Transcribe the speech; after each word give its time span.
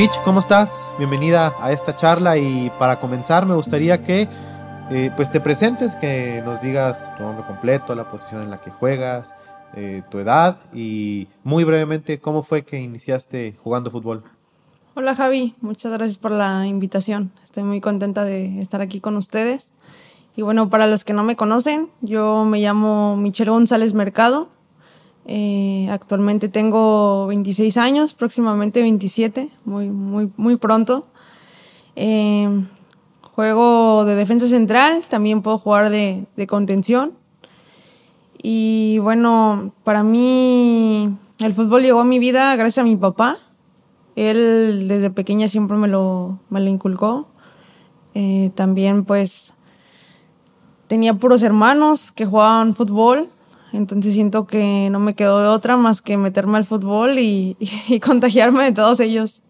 Mitch, 0.00 0.18
¿cómo 0.24 0.40
estás? 0.40 0.86
Bienvenida 0.96 1.54
a 1.60 1.72
esta 1.72 1.94
charla 1.94 2.38
y 2.38 2.72
para 2.78 2.98
comenzar 2.98 3.44
me 3.44 3.54
gustaría 3.54 4.02
que 4.02 4.28
eh, 4.90 5.10
pues 5.14 5.30
te 5.30 5.42
presentes, 5.42 5.94
que 5.94 6.40
nos 6.42 6.62
digas 6.62 7.14
tu 7.18 7.22
nombre 7.22 7.44
completo, 7.44 7.94
la 7.94 8.08
posición 8.08 8.40
en 8.40 8.48
la 8.48 8.56
que 8.56 8.70
juegas, 8.70 9.34
eh, 9.74 10.00
tu 10.10 10.18
edad 10.18 10.56
y 10.72 11.28
muy 11.44 11.64
brevemente 11.64 12.18
cómo 12.18 12.42
fue 12.42 12.64
que 12.64 12.80
iniciaste 12.80 13.58
jugando 13.62 13.90
fútbol. 13.90 14.24
Hola 14.94 15.14
Javi, 15.14 15.54
muchas 15.60 15.92
gracias 15.92 16.16
por 16.16 16.30
la 16.30 16.66
invitación. 16.66 17.30
Estoy 17.44 17.64
muy 17.64 17.82
contenta 17.82 18.24
de 18.24 18.58
estar 18.62 18.80
aquí 18.80 19.00
con 19.00 19.18
ustedes. 19.18 19.72
Y 20.34 20.40
bueno, 20.40 20.70
para 20.70 20.86
los 20.86 21.04
que 21.04 21.12
no 21.12 21.24
me 21.24 21.36
conocen, 21.36 21.90
yo 22.00 22.46
me 22.46 22.60
llamo 22.60 23.18
Michelle 23.18 23.50
González 23.50 23.92
Mercado. 23.92 24.48
Eh, 25.26 25.88
actualmente 25.90 26.48
tengo 26.48 27.26
26 27.28 27.76
años, 27.76 28.14
próximamente 28.14 28.80
27, 28.80 29.50
muy, 29.64 29.90
muy, 29.90 30.32
muy 30.36 30.56
pronto. 30.56 31.06
Eh, 31.96 32.48
juego 33.22 34.04
de 34.04 34.14
defensa 34.14 34.46
central, 34.46 35.02
también 35.08 35.42
puedo 35.42 35.58
jugar 35.58 35.90
de, 35.90 36.26
de 36.36 36.46
contención. 36.46 37.14
Y 38.42 38.98
bueno, 39.00 39.72
para 39.84 40.02
mí 40.02 41.16
el 41.38 41.54
fútbol 41.54 41.82
llegó 41.82 42.00
a 42.00 42.04
mi 42.04 42.18
vida 42.18 42.54
gracias 42.56 42.84
a 42.84 42.88
mi 42.88 42.96
papá. 42.96 43.38
Él 44.16 44.86
desde 44.88 45.10
pequeña 45.10 45.48
siempre 45.48 45.76
me 45.76 45.88
lo, 45.88 46.38
me 46.50 46.60
lo 46.60 46.68
inculcó. 46.68 47.28
Eh, 48.14 48.50
también 48.54 49.04
pues 49.04 49.54
tenía 50.86 51.14
puros 51.14 51.42
hermanos 51.42 52.12
que 52.12 52.26
jugaban 52.26 52.74
fútbol, 52.74 53.30
entonces 53.72 54.12
siento 54.12 54.46
que 54.46 54.88
no 54.90 55.00
me 55.00 55.14
quedó 55.14 55.40
de 55.40 55.48
otra 55.48 55.76
más 55.76 56.02
que 56.02 56.16
meterme 56.16 56.58
al 56.58 56.64
fútbol 56.64 57.18
y, 57.18 57.56
y, 57.88 58.00
contagiarme 58.00 58.64
de 58.64 58.72
todos 58.72 59.00
ellos. 59.00 59.42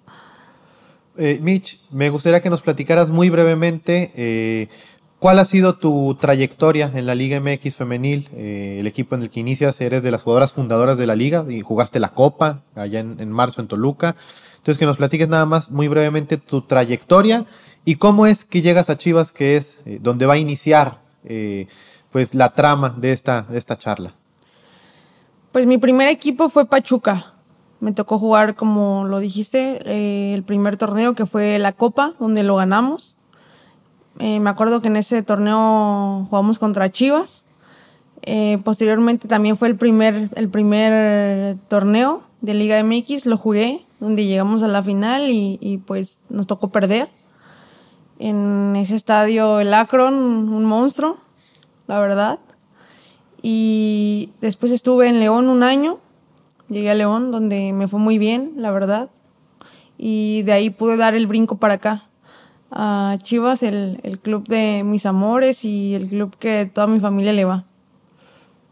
Eh, 1.17 1.39
Mitch, 1.43 1.81
me 1.91 2.11
gustaría 2.11 2.41
que 2.41 2.51
nos 2.51 2.63
platicaras 2.63 3.11
muy 3.11 3.31
brevemente 3.31 4.11
eh, 4.15 4.69
cuál 5.19 5.39
ha 5.39 5.45
sido 5.45 5.75
tu 5.75 6.17
trayectoria 6.19 6.91
en 6.95 7.07
la 7.07 7.15
Liga 7.15 7.41
MX 7.41 7.75
femenil, 7.75 8.29
eh, 8.33 8.79
el 8.81 8.87
equipo 8.87 9.15
en 9.15 9.23
el 9.23 9.31
que 9.31 9.41
inicias, 9.41 9.81
eres 9.81 10.03
de 10.03 10.11
las 10.11 10.23
jugadoras 10.23 10.53
fundadoras 10.53 10.99
de 10.99 11.07
la 11.07 11.17
liga 11.17 11.45
y 11.49 11.61
jugaste 11.61 12.01
la 12.01 12.15
Copa 12.15 12.63
allá 12.75 13.01
en, 13.01 13.21
en 13.21 13.31
marzo 13.31 13.61
en 13.61 13.69
Toluca. 13.69 14.17
Entonces 14.57 14.79
que 14.79 14.87
nos 14.87 14.99
platiques 14.99 15.29
nada 15.29 15.47
más 15.47 15.71
muy 15.71 15.89
brevemente 15.89 16.37
tu 16.37 16.63
trayectoria 16.63 17.47
y 17.85 17.97
cómo 17.97 18.27
es 18.27 18.45
que 18.45 18.63
llegas 18.63 18.91
a 18.91 18.99
Chivas, 18.99 19.33
que 19.33 19.57
es 19.57 19.81
eh, 19.87 19.99
donde 20.01 20.27
va 20.27 20.35
a 20.35 20.39
iniciar 20.39 21.01
eh, 21.25 21.67
pues 22.13 22.35
la 22.35 22.51
trama 22.55 22.95
de 22.97 23.13
esta, 23.13 23.43
de 23.43 23.59
esta 23.59 23.77
charla? 23.77 24.15
Pues 25.53 25.67
mi 25.67 25.79
primer 25.79 26.09
equipo 26.09 26.49
fue 26.49 26.67
Pachuca. 26.67 27.35
Me 27.81 27.93
tocó 27.93 28.19
jugar, 28.19 28.57
como 28.57 29.05
lo 29.05 29.21
dijiste, 29.21 29.81
eh, 29.85 30.35
el 30.35 30.43
primer 30.43 30.77
torneo 30.77 31.15
que 31.15 31.27
fue 31.27 31.59
la 31.59 31.73
Copa, 31.73 32.15
donde 32.21 32.43
lo 32.43 32.57
ganamos. 32.57 33.19
Eh, 34.19 34.39
me 34.39 34.51
acuerdo 34.51 34.83
que 34.83 34.89
en 34.89 34.97
ese 34.97 35.23
torneo 35.23 36.27
jugamos 36.29 36.59
contra 36.59 36.91
Chivas. 36.91 37.47
Eh, 38.23 38.59
posteriormente 38.65 39.29
también 39.29 39.57
fue 39.57 39.69
el 39.69 39.77
primer, 39.77 40.29
el 40.37 40.51
primer 40.51 41.57
torneo 41.69 42.23
de 42.43 42.55
Liga 42.55 42.83
MX, 42.85 43.25
lo 43.25 43.39
jugué, 43.39 43.85
donde 43.99 44.27
llegamos 44.27 44.63
a 44.63 44.69
la 44.69 44.83
final 44.83 45.31
y, 45.31 45.59
y 45.61 45.79
pues 45.79 46.21
nos 46.29 46.47
tocó 46.47 46.69
perder 46.69 47.09
en 48.21 48.77
ese 48.77 48.95
estadio 48.95 49.61
el 49.61 49.73
Akron, 49.73 50.15
un 50.15 50.65
monstruo, 50.67 51.17
la 51.91 51.99
verdad. 51.99 52.39
Y 53.43 54.31
después 54.41 54.71
estuve 54.71 55.09
en 55.09 55.19
León 55.19 55.49
un 55.49 55.65
año, 55.65 55.99
llegué 56.69 56.89
a 56.89 56.95
León 56.95 57.33
donde 57.33 57.73
me 57.73 57.89
fue 57.89 57.99
muy 57.99 58.17
bien, 58.17 58.53
la 58.57 58.71
verdad. 58.71 59.11
Y 59.99 60.43
de 60.43 60.53
ahí 60.53 60.71
pude 60.71 60.97
dar 60.97 61.17
el 61.17 61.27
brinco 61.27 61.57
para 61.57 61.75
acá, 61.75 62.09
a 62.71 63.19
Chivas, 63.21 63.65
el, 63.65 63.99
el 64.05 64.21
club 64.21 64.47
de 64.47 64.83
mis 64.85 65.05
amores 65.05 65.65
y 65.65 65.97
el 65.97 66.09
club 66.09 66.37
que 66.39 66.71
toda 66.73 66.87
mi 66.87 67.01
familia 67.01 67.33
le 67.33 67.45
va. 67.45 67.65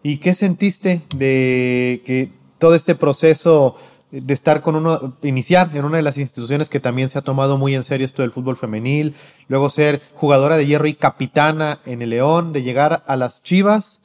¿Y 0.04 0.18
qué 0.18 0.32
sentiste 0.32 1.02
de 1.16 2.02
que 2.06 2.30
todo 2.58 2.76
este 2.76 2.94
proceso 2.94 3.74
de 4.10 4.34
estar 4.34 4.62
con 4.62 4.74
uno, 4.74 5.14
iniciar 5.22 5.70
en 5.74 5.84
una 5.84 5.98
de 5.98 6.02
las 6.02 6.16
instituciones 6.16 6.70
que 6.70 6.80
también 6.80 7.10
se 7.10 7.18
ha 7.18 7.22
tomado 7.22 7.58
muy 7.58 7.74
en 7.74 7.84
serio 7.84 8.06
esto 8.06 8.22
del 8.22 8.32
fútbol 8.32 8.56
femenil, 8.56 9.14
luego 9.48 9.68
ser 9.68 10.00
jugadora 10.14 10.56
de 10.56 10.66
hierro 10.66 10.86
y 10.86 10.94
capitana 10.94 11.78
en 11.84 12.00
el 12.00 12.10
León, 12.10 12.52
de 12.52 12.62
llegar 12.62 13.04
a 13.06 13.16
las 13.16 13.42
Chivas. 13.42 14.00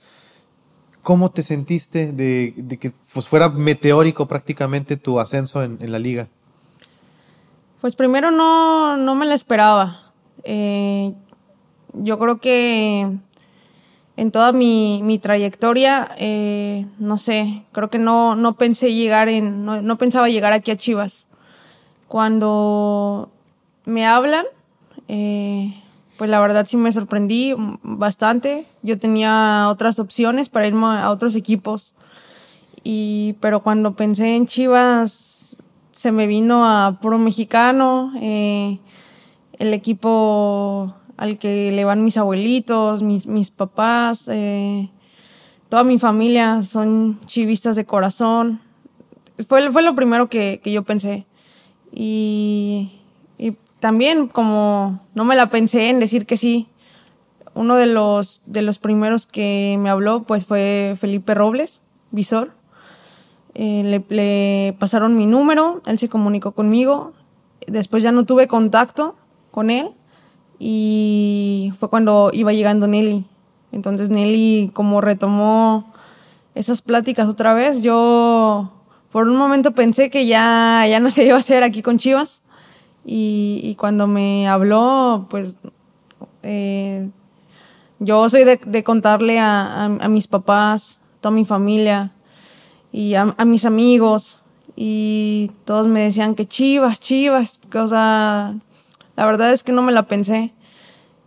¿Cómo 1.01 1.31
te 1.31 1.43
sentiste 1.43 2.11
de, 2.13 2.53
que 2.79 2.91
pues, 3.13 3.27
fuera 3.27 3.49
meteórico 3.49 4.27
prácticamente 4.27 4.95
tu 4.97 5.19
ascenso 5.19 5.63
en, 5.63 5.77
en, 5.81 5.91
la 5.91 5.99
liga? 5.99 6.27
Pues 7.81 7.95
primero 7.95 8.31
no, 8.31 8.95
no 8.95 9.15
me 9.15 9.25
la 9.25 9.35
esperaba. 9.35 10.13
Eh, 10.43 11.13
yo 11.93 12.17
creo 12.19 12.39
que 12.39 13.17
en 14.15 14.31
toda 14.31 14.51
mi, 14.51 15.01
mi 15.03 15.17
trayectoria, 15.17 16.07
eh, 16.17 16.85
no 16.99 17.17
sé, 17.17 17.63
creo 17.71 17.89
que 17.89 17.97
no, 17.97 18.35
no 18.35 18.53
pensé 18.53 18.93
llegar 18.93 19.27
en, 19.27 19.65
no, 19.65 19.81
no, 19.81 19.97
pensaba 19.97 20.29
llegar 20.29 20.53
aquí 20.53 20.71
a 20.71 20.77
Chivas. 20.77 21.27
Cuando 22.07 23.29
me 23.85 24.05
hablan, 24.05 24.45
eh, 25.07 25.73
pues 26.17 26.29
la 26.29 26.39
verdad 26.39 26.67
sí 26.67 26.77
me 26.77 26.91
sorprendí 26.91 27.55
bastante. 27.81 28.67
Yo 28.83 28.99
tenía 28.99 29.67
otras 29.69 29.97
opciones 29.97 30.49
para 30.49 30.67
irme 30.67 30.85
a 30.85 31.09
otros 31.09 31.35
equipos. 31.35 31.95
Y, 32.83 33.35
pero 33.39 33.61
cuando 33.61 33.95
pensé 33.95 34.35
en 34.35 34.45
Chivas, 34.45 35.57
se 35.91 36.11
me 36.11 36.27
vino 36.27 36.65
a 36.65 36.99
puro 37.01 37.17
mexicano, 37.17 38.11
eh, 38.21 38.79
el 39.57 39.73
equipo 39.73 40.93
al 41.17 41.37
que 41.37 41.71
le 41.71 41.85
van 41.85 42.03
mis 42.03 42.17
abuelitos, 42.17 43.03
mis, 43.03 43.27
mis 43.27 43.51
papás, 43.51 44.27
eh, 44.29 44.89
toda 45.69 45.83
mi 45.83 45.99
familia 45.99 46.61
son 46.63 47.19
chivistas 47.25 47.75
de 47.75 47.85
corazón. 47.85 48.59
Fue, 49.47 49.71
fue 49.71 49.83
lo 49.83 49.95
primero 49.95 50.29
que, 50.29 50.59
que 50.63 50.71
yo 50.71 50.83
pensé. 50.83 51.25
Y, 51.91 52.99
y, 53.37 53.55
también 53.79 54.27
como 54.27 55.01
no 55.13 55.25
me 55.25 55.35
la 55.35 55.47
pensé 55.47 55.89
en 55.89 55.99
decir 55.99 56.25
que 56.25 56.37
sí, 56.37 56.67
uno 57.53 57.75
de 57.75 57.85
los, 57.85 58.41
de 58.45 58.61
los 58.61 58.79
primeros 58.79 59.25
que 59.27 59.77
me 59.79 59.89
habló 59.89 60.23
pues 60.23 60.45
fue 60.45 60.95
Felipe 60.99 61.33
Robles, 61.33 61.83
visor. 62.11 62.53
Eh, 63.55 63.83
le, 63.83 64.03
le 64.09 64.75
pasaron 64.79 65.15
mi 65.15 65.27
número, 65.27 65.83
él 65.85 65.99
se 65.99 66.09
comunicó 66.09 66.53
conmigo, 66.53 67.13
después 67.67 68.01
ya 68.01 68.11
no 68.11 68.25
tuve 68.25 68.47
contacto 68.47 69.15
con 69.51 69.69
él 69.69 69.91
y 70.59 71.73
fue 71.77 71.89
cuando 71.89 72.29
iba 72.33 72.53
llegando 72.53 72.87
Nelly. 72.87 73.25
Entonces 73.71 74.09
Nelly 74.09 74.71
como 74.73 75.01
retomó 75.01 75.91
esas 76.55 76.81
pláticas 76.81 77.27
otra 77.27 77.53
vez, 77.53 77.81
yo 77.81 78.71
por 79.11 79.27
un 79.27 79.37
momento 79.37 79.71
pensé 79.73 80.09
que 80.09 80.25
ya, 80.25 80.85
ya 80.89 80.99
no 80.99 81.09
se 81.09 81.25
iba 81.25 81.35
a 81.35 81.39
hacer 81.39 81.63
aquí 81.63 81.81
con 81.81 81.97
Chivas 81.97 82.43
y, 83.05 83.75
cuando 83.77 84.07
me 84.07 84.47
habló, 84.47 85.27
pues 85.29 85.59
eh, 86.41 87.09
yo 87.99 88.29
soy 88.29 88.43
de, 88.43 88.83
contarle 88.83 89.39
a, 89.39 89.61
a, 89.61 89.85
a, 89.85 90.09
mis 90.09 90.27
papás, 90.27 91.01
toda 91.19 91.35
mi 91.35 91.43
familia 91.43 92.11
y 92.91 93.15
a, 93.15 93.35
a 93.37 93.45
mis 93.45 93.65
amigos 93.65 94.45
y 94.75 95.51
todos 95.65 95.87
me 95.87 96.01
decían 96.01 96.33
que 96.33 96.47
Chivas, 96.47 96.99
Chivas, 96.99 97.59
o 97.73 97.87
sea, 97.87 98.55
la 99.15 99.25
verdad 99.25 99.53
es 99.53 99.63
que 99.63 99.71
no 99.71 99.81
me 99.81 99.91
la 99.91 100.07
pensé. 100.07 100.53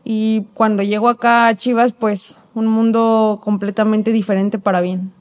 Y 0.04 0.46
cuando 0.54 0.82
llego 0.82 1.08
acá 1.08 1.48
a 1.48 1.56
Chivas, 1.56 1.92
pues 1.92 2.38
un 2.54 2.66
mundo 2.66 3.40
completamente 3.42 4.12
diferente 4.12 4.58
para 4.58 4.80
bien. 4.80 5.12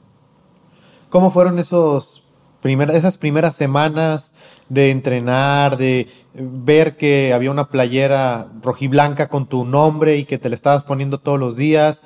¿Cómo 1.08 1.30
fueron 1.30 1.58
esos 1.58 2.22
esas 2.62 3.16
primeras 3.16 3.54
semanas 3.54 4.34
de 4.68 4.90
entrenar, 4.90 5.76
de 5.76 6.08
ver 6.34 6.96
que 6.96 7.32
había 7.32 7.52
una 7.52 7.68
playera 7.68 8.48
rojiblanca 8.60 9.28
con 9.28 9.46
tu 9.46 9.64
nombre 9.64 10.16
y 10.16 10.24
que 10.24 10.38
te 10.38 10.48
la 10.48 10.56
estabas 10.56 10.82
poniendo 10.82 11.18
todos 11.18 11.38
los 11.38 11.56
días? 11.56 12.02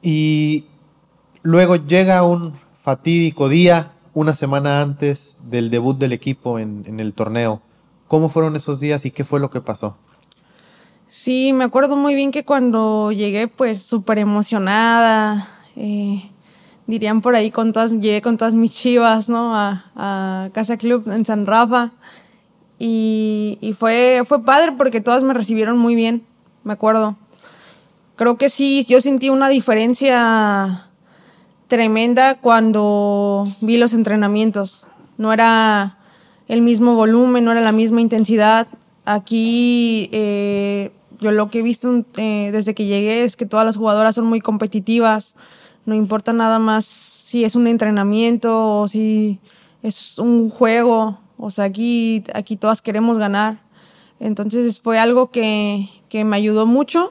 Y 0.00 0.66
luego 1.42 1.76
llega 1.76 2.22
un 2.22 2.54
fatídico 2.80 3.48
día, 3.48 3.92
una 4.14 4.32
semana 4.32 4.80
antes 4.80 5.36
del 5.42 5.70
debut 5.70 5.98
del 5.98 6.12
equipo 6.12 6.58
en 6.60 7.00
el 7.00 7.14
torneo. 7.14 7.62
¿Cómo 8.08 8.28
fueron 8.28 8.56
esos 8.56 8.80
días 8.80 9.04
y 9.04 9.10
qué 9.10 9.24
fue 9.24 9.40
lo 9.40 9.50
que 9.50 9.60
pasó? 9.60 9.96
Sí, 11.08 11.52
me 11.52 11.64
acuerdo 11.64 11.96
muy 11.96 12.14
bien 12.14 12.30
que 12.30 12.44
cuando 12.44 13.10
llegué, 13.12 13.48
pues 13.48 13.82
súper 13.82 14.18
emocionada, 14.18 15.48
eh, 15.76 16.30
dirían 16.86 17.20
por 17.20 17.34
ahí, 17.34 17.50
con 17.50 17.72
todas, 17.72 17.92
llegué 17.92 18.22
con 18.22 18.36
todas 18.36 18.54
mis 18.54 18.72
chivas, 18.72 19.28
¿no? 19.28 19.54
A, 19.56 20.50
Casa 20.52 20.76
Club 20.76 21.08
en 21.10 21.24
San 21.24 21.46
Rafa. 21.46 21.92
Y, 22.78 23.58
y, 23.60 23.72
fue, 23.72 24.22
fue 24.26 24.44
padre 24.44 24.72
porque 24.76 25.00
todas 25.00 25.22
me 25.22 25.32
recibieron 25.32 25.78
muy 25.78 25.94
bien, 25.94 26.26
me 26.64 26.74
acuerdo. 26.74 27.16
Creo 28.16 28.36
que 28.36 28.48
sí, 28.48 28.84
yo 28.88 29.00
sentí 29.00 29.30
una 29.30 29.48
diferencia 29.48 30.90
tremenda 31.68 32.36
cuando 32.36 33.44
vi 33.60 33.78
los 33.78 33.92
entrenamientos. 33.94 34.86
No 35.18 35.32
era 35.32 35.98
el 36.48 36.62
mismo 36.62 36.94
volumen, 36.94 37.44
no 37.44 37.52
era 37.52 37.60
la 37.60 37.72
misma 37.72 38.00
intensidad. 38.00 38.68
Aquí 39.04 40.08
eh, 40.12 40.92
yo 41.20 41.30
lo 41.30 41.50
que 41.50 41.60
he 41.60 41.62
visto 41.62 42.04
eh, 42.16 42.50
desde 42.52 42.74
que 42.74 42.86
llegué 42.86 43.24
es 43.24 43.36
que 43.36 43.46
todas 43.46 43.66
las 43.66 43.76
jugadoras 43.76 44.14
son 44.14 44.26
muy 44.26 44.40
competitivas, 44.40 45.36
no 45.84 45.94
importa 45.94 46.32
nada 46.32 46.58
más 46.58 46.84
si 46.84 47.44
es 47.44 47.54
un 47.54 47.66
entrenamiento 47.66 48.80
o 48.80 48.88
si 48.88 49.38
es 49.82 50.18
un 50.18 50.50
juego, 50.50 51.18
o 51.38 51.50
sea, 51.50 51.64
aquí, 51.64 52.24
aquí 52.34 52.56
todas 52.56 52.82
queremos 52.82 53.18
ganar. 53.18 53.62
Entonces 54.18 54.80
fue 54.80 54.98
algo 54.98 55.30
que, 55.30 55.88
que 56.08 56.24
me 56.24 56.36
ayudó 56.36 56.66
mucho 56.66 57.10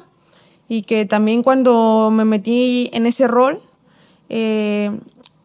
y 0.68 0.82
que 0.82 1.06
también 1.06 1.44
cuando 1.44 2.10
me 2.12 2.26
metí 2.26 2.90
en 2.94 3.06
ese 3.06 3.28
rol, 3.28 3.62
eh, 4.30 4.92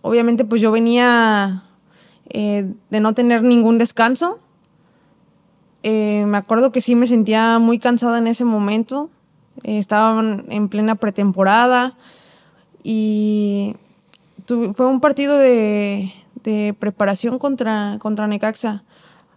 obviamente 0.02 0.44
pues 0.44 0.60
yo 0.62 0.70
venía 0.72 1.62
eh, 2.31 2.73
de 2.91 3.00
no 3.00 3.15
tener 3.15 3.43
ningún 3.43 3.79
descanso. 3.79 4.41
Eh, 5.82 6.25
me 6.27 6.38
acuerdo 6.38 6.73
que 6.73 6.81
sí 6.81 6.94
me 6.94 7.06
sentía 7.06 7.59
muy 7.59 7.79
cansada 7.79 8.19
en 8.19 8.27
ese 8.27 8.44
momento. 8.44 9.11
estaba 9.65 10.23
en 10.49 10.69
plena 10.69 10.94
pretemporada 10.94 11.97
y 12.82 13.77
fue 14.75 14.87
un 14.87 15.00
partido 15.00 15.37
de, 15.37 16.12
preparación 16.79 17.38
contra, 17.38 17.99
contra 18.00 18.27
Necaxa. 18.27 18.85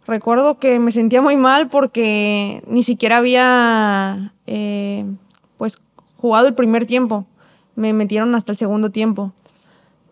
Recuerdo 0.06 0.60
que 0.60 0.80
me 0.80 0.92
sentía 0.92 1.22
muy 1.22 1.38
mal 1.38 1.69
porque 1.69 2.62
ni 2.68 2.84
siquiera 2.84 3.18
había 3.18 4.34
eh, 4.48 5.06
pues 5.57 5.80
jugado 6.18 6.48
el 6.48 6.56
primer 6.56 6.86
tiempo. 6.86 7.25
Me 7.75 7.94
metieron 7.94 8.36
hasta 8.36 8.51
el 8.51 8.57
segundo 8.57 8.90
tiempo. 8.92 9.34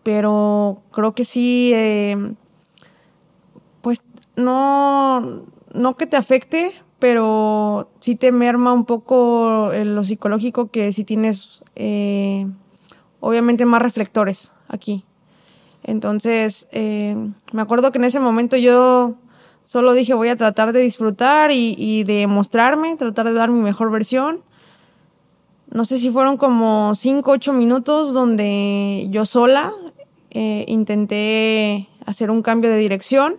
Pero 0.02 0.82
creo 0.90 1.14
que 1.14 1.24
sí, 1.24 1.72
eh, 1.74 2.34
pues 3.82 4.04
no, 4.36 5.44
no 5.74 5.96
que 5.96 6.06
te 6.06 6.16
afecte, 6.16 6.72
pero 6.98 7.90
sí 8.00 8.16
te 8.16 8.32
merma 8.32 8.72
un 8.72 8.86
poco 8.86 9.70
lo 9.72 10.04
psicológico 10.04 10.70
que 10.70 10.92
si 10.92 11.04
tienes 11.04 11.62
eh, 11.76 12.46
obviamente 13.20 13.66
más 13.66 13.82
reflectores 13.82 14.52
aquí. 14.68 15.04
Entonces, 15.82 16.68
me 16.72 17.60
acuerdo 17.60 17.90
que 17.90 17.98
en 17.98 18.04
ese 18.04 18.20
momento 18.20 18.56
yo 18.56 19.16
Solo 19.64 19.94
dije 19.94 20.14
voy 20.14 20.28
a 20.28 20.36
tratar 20.36 20.72
de 20.72 20.80
disfrutar 20.80 21.50
y, 21.52 22.04
de 22.04 22.26
mostrarme, 22.26 22.96
tratar 22.96 23.26
de 23.26 23.32
dar 23.32 23.50
mi 23.50 23.60
mejor 23.60 23.90
versión. 23.90 24.42
No 25.70 25.84
sé 25.84 25.98
si 25.98 26.10
fueron 26.10 26.36
como 26.36 26.94
5, 26.94 27.30
8 27.30 27.52
minutos 27.52 28.12
donde 28.12 29.06
yo 29.10 29.24
sola 29.24 29.72
eh, 30.30 30.64
intenté 30.68 31.88
hacer 32.04 32.30
un 32.30 32.42
cambio 32.42 32.70
de 32.70 32.76
dirección. 32.76 33.36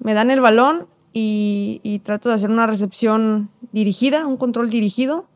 Me 0.00 0.14
dan 0.14 0.30
el 0.30 0.40
balón 0.40 0.86
y, 1.12 1.80
y 1.82 2.00
trato 2.00 2.28
de 2.28 2.36
hacer 2.36 2.50
una 2.50 2.66
recepción 2.66 3.50
dirigida, 3.72 4.26
un 4.26 4.36
control 4.36 4.70
dirigido. 4.70 5.28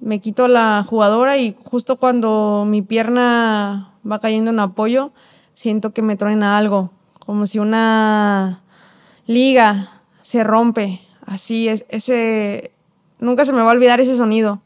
Me 0.00 0.20
quito 0.20 0.48
la 0.48 0.84
jugadora 0.86 1.36
y 1.38 1.56
justo 1.64 1.96
cuando 1.96 2.64
mi 2.66 2.82
pierna 2.82 3.94
va 4.10 4.18
cayendo 4.18 4.50
en 4.50 4.60
apoyo, 4.60 5.12
siento 5.54 5.92
que 5.92 6.02
me 6.02 6.16
truena 6.16 6.58
algo, 6.58 6.92
como 7.20 7.46
si 7.46 7.58
una 7.58 8.62
liga, 9.26 10.02
se 10.22 10.44
rompe. 10.44 11.00
Así 11.24 11.68
es, 11.68 11.86
ese, 11.88 12.72
nunca 13.18 13.44
se 13.44 13.52
me 13.52 13.62
va 13.62 13.70
a 13.70 13.74
olvidar 13.74 14.00
ese 14.00 14.16
sonido. 14.16 14.60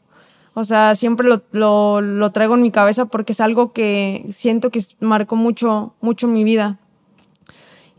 O 0.55 0.65
sea, 0.65 0.95
siempre 0.95 1.27
lo, 1.27 1.41
lo, 1.51 2.01
lo 2.01 2.31
traigo 2.31 2.55
en 2.55 2.63
mi 2.63 2.71
cabeza 2.71 3.05
porque 3.05 3.31
es 3.31 3.39
algo 3.39 3.71
que 3.71 4.25
siento 4.29 4.71
que 4.71 4.81
marcó 4.99 5.35
mucho, 5.35 5.93
mucho 6.01 6.27
mi 6.27 6.43
vida. 6.43 6.79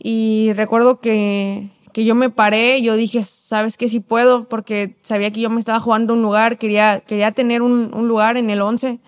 Y 0.03 0.53
recuerdo 0.55 0.99
que, 0.99 1.71
que 1.93 2.05
yo 2.05 2.15
me 2.15 2.31
paré, 2.31 2.81
yo 2.83 2.97
dije, 2.97 3.23
¿sabes 3.23 3.77
qué? 3.77 3.89
Si 3.89 4.01
puedo, 4.01 4.49
porque 4.49 4.97
sabía 5.03 5.31
que 5.31 5.41
yo 5.41 5.51
me 5.51 5.61
estaba 5.61 5.79
jugando 5.79 6.15
un 6.15 6.23
lugar, 6.23 6.59
quería, 6.59 7.01
quería 7.01 7.33
tener 7.33 7.63
un, 7.63 7.91
un 7.95 8.09
lugar 8.09 8.37
en 8.37 8.51
el 8.51 8.63
11 8.63 8.99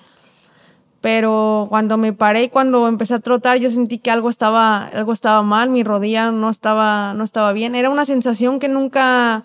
pero 1.03 1.67
cuando 1.69 1.97
me 1.99 2.13
paré 2.13 2.45
y 2.45 2.49
cuando 2.49 2.87
empecé 2.87 3.15
a 3.15 3.19
trotar 3.19 3.59
yo 3.59 3.69
sentí 3.69 3.99
que 3.99 4.13
algo 4.13 4.31
estaba 4.31 4.85
algo 4.85 5.13
estaba 5.13 5.43
mal 5.43 5.69
mi 5.69 5.83
rodilla 5.83 6.31
no 6.31 6.49
estaba 6.49 7.13
no 7.13 7.25
estaba 7.25 7.53
bien. 7.53 7.75
Era 7.75 7.91
una 7.91 8.07
sensación 8.07 8.61
que 8.61 8.69
nunca 8.69 9.45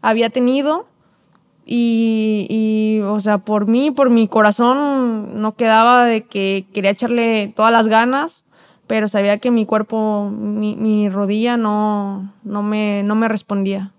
había 0.00 0.30
tenido 0.30 0.86
y, 1.66 2.46
y 2.48 3.00
o 3.00 3.18
sea 3.18 3.38
por 3.38 3.66
mí 3.66 3.90
por 3.90 4.10
mi 4.10 4.28
corazón 4.28 5.42
no 5.42 5.56
quedaba 5.56 6.04
de 6.04 6.24
que 6.24 6.66
quería 6.72 6.92
echarle 6.92 7.52
todas 7.54 7.72
las 7.72 7.88
ganas 7.88 8.44
pero 8.86 9.08
sabía 9.08 9.38
que 9.38 9.50
mi 9.50 9.66
cuerpo 9.66 10.30
mi, 10.30 10.76
mi 10.76 11.08
rodilla 11.08 11.56
no 11.56 12.32
no 12.44 12.62
me 12.62 13.02
no 13.02 13.14
me 13.14 13.28
respondía 13.28 13.92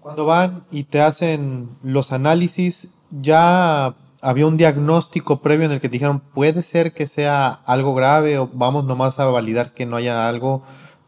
cuando 0.00 0.24
van 0.24 0.64
y 0.70 0.84
te 0.84 1.00
hacen 1.00 1.68
los 1.82 2.12
análisis 2.12 2.90
ya 3.10 3.94
había 4.22 4.46
un 4.46 4.56
diagnóstico 4.56 5.40
previo 5.40 5.66
en 5.66 5.72
el 5.72 5.80
que 5.80 5.88
te 5.88 5.92
dijeron, 5.92 6.20
puede 6.20 6.62
ser 6.62 6.92
que 6.92 7.06
sea 7.06 7.48
algo 7.48 7.94
grave 7.94 8.38
o 8.38 8.48
vamos 8.52 8.84
nomás 8.84 9.18
a 9.18 9.26
validar 9.26 9.72
que 9.72 9.86
no 9.86 9.96
haya 9.96 10.28
algo 10.28 10.62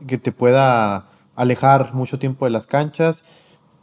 que 0.06 0.18
te 0.18 0.32
pueda 0.32 1.06
alejar 1.34 1.94
mucho 1.94 2.18
tiempo 2.18 2.44
de 2.44 2.52
las 2.52 2.66
canchas. 2.66 3.24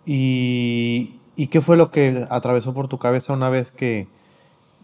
¿Y, 0.06 1.20
y 1.36 1.48
qué 1.48 1.62
fue 1.62 1.78
lo 1.78 1.92
que 1.92 2.26
atravesó 2.30 2.74
por 2.74 2.88
tu 2.88 3.00
cabeza 3.00 3.34
una 3.34 3.50
vez 3.50 3.72
que, 3.72 4.08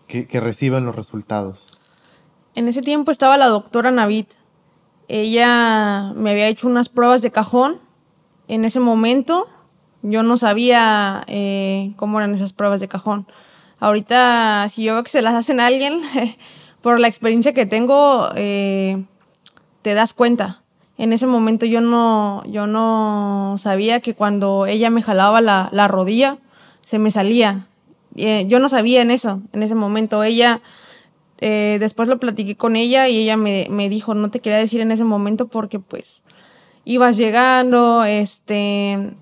que, 0.07 0.27
que 0.27 0.39
reciben 0.39 0.85
los 0.85 0.95
resultados? 0.95 1.79
En 2.55 2.67
ese 2.67 2.81
tiempo 2.81 3.11
estaba 3.11 3.37
la 3.37 3.47
doctora 3.47 3.91
Navid. 3.91 4.25
Ella 5.07 6.11
me 6.15 6.31
había 6.31 6.47
hecho 6.47 6.67
unas 6.67 6.89
pruebas 6.89 7.21
de 7.21 7.31
cajón. 7.31 7.77
En 8.47 8.65
ese 8.65 8.79
momento 8.79 9.47
yo 10.01 10.23
no 10.23 10.37
sabía 10.37 11.23
eh, 11.27 11.93
cómo 11.95 12.19
eran 12.19 12.33
esas 12.33 12.53
pruebas 12.53 12.79
de 12.79 12.87
cajón. 12.87 13.27
Ahorita, 13.79 14.67
si 14.69 14.83
yo 14.83 14.93
veo 14.93 15.03
que 15.03 15.09
se 15.09 15.21
las 15.21 15.35
hacen 15.35 15.59
a 15.59 15.67
alguien, 15.67 16.01
por 16.81 16.99
la 16.99 17.07
experiencia 17.07 17.53
que 17.53 17.65
tengo, 17.65 18.29
eh, 18.35 19.03
te 19.81 19.93
das 19.93 20.13
cuenta. 20.13 20.61
En 20.97 21.13
ese 21.13 21.25
momento 21.25 21.65
yo 21.65 21.81
no, 21.81 22.43
yo 22.45 22.67
no 22.67 23.55
sabía 23.57 24.01
que 24.01 24.13
cuando 24.13 24.65
ella 24.67 24.89
me 24.89 25.01
jalaba 25.01 25.41
la, 25.41 25.69
la 25.71 25.87
rodilla, 25.87 26.37
se 26.83 26.99
me 26.99 27.09
salía. 27.09 27.65
Eh, 28.15 28.45
yo 28.47 28.59
no 28.59 28.69
sabía 28.69 29.01
en 29.01 29.09
eso, 29.09 29.41
en 29.53 29.63
ese 29.63 29.75
momento. 29.75 30.23
Ella, 30.23 30.61
eh, 31.41 31.77
después 31.79 32.07
lo 32.07 32.19
platiqué 32.19 32.55
con 32.55 32.75
ella 32.75 33.07
y 33.09 33.17
ella 33.17 33.35
me, 33.35 33.67
me 33.69 33.89
dijo, 33.89 34.13
no 34.13 34.29
te 34.29 34.39
quería 34.39 34.59
decir 34.59 34.81
en 34.81 34.91
ese 34.91 35.03
momento 35.03 35.47
porque 35.47 35.79
pues 35.79 36.23
ibas 36.85 37.17
llegando, 37.17 38.03
este, 38.03 39.15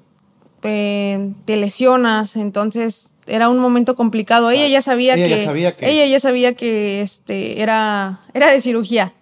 te 0.61 1.33
lesionas, 1.47 2.35
entonces 2.35 3.13
era 3.27 3.49
un 3.49 3.59
momento 3.59 3.95
complicado. 3.95 4.51
Ella 4.51 4.67
ya 4.67 4.81
sabía, 4.81 5.15
que, 5.15 5.43
ella 5.81 6.05
ya 6.05 6.19
sabía 6.19 6.53
que 6.55 7.01
este 7.01 7.61
era 7.61 8.21
era 8.33 8.51
de 8.51 8.59
cirugía. 8.61 9.13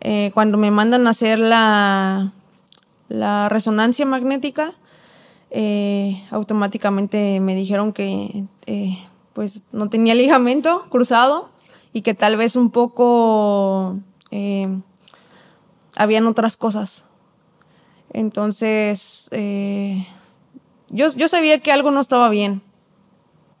Eh, 0.00 0.30
cuando 0.34 0.58
me 0.58 0.70
mandan 0.70 1.06
a 1.06 1.10
hacer 1.10 1.38
la 1.38 2.32
la 3.08 3.48
resonancia 3.48 4.04
magnética, 4.06 4.74
eh, 5.50 6.22
automáticamente 6.30 7.40
me 7.40 7.54
dijeron 7.54 7.92
que 7.92 8.44
eh, 8.66 8.98
pues 9.32 9.64
no 9.72 9.88
tenía 9.88 10.14
ligamento 10.16 10.86
cruzado 10.90 11.50
y 11.92 12.02
que 12.02 12.14
tal 12.14 12.36
vez 12.36 12.56
un 12.56 12.70
poco 12.70 13.96
habían 15.96 16.26
otras 16.26 16.56
cosas. 16.56 17.06
Entonces 18.12 19.30
yo, 20.90 21.06
yo 21.14 21.28
sabía 21.28 21.60
que 21.60 21.72
algo 21.72 21.90
no 21.90 22.00
estaba 22.00 22.28
bien. 22.28 22.62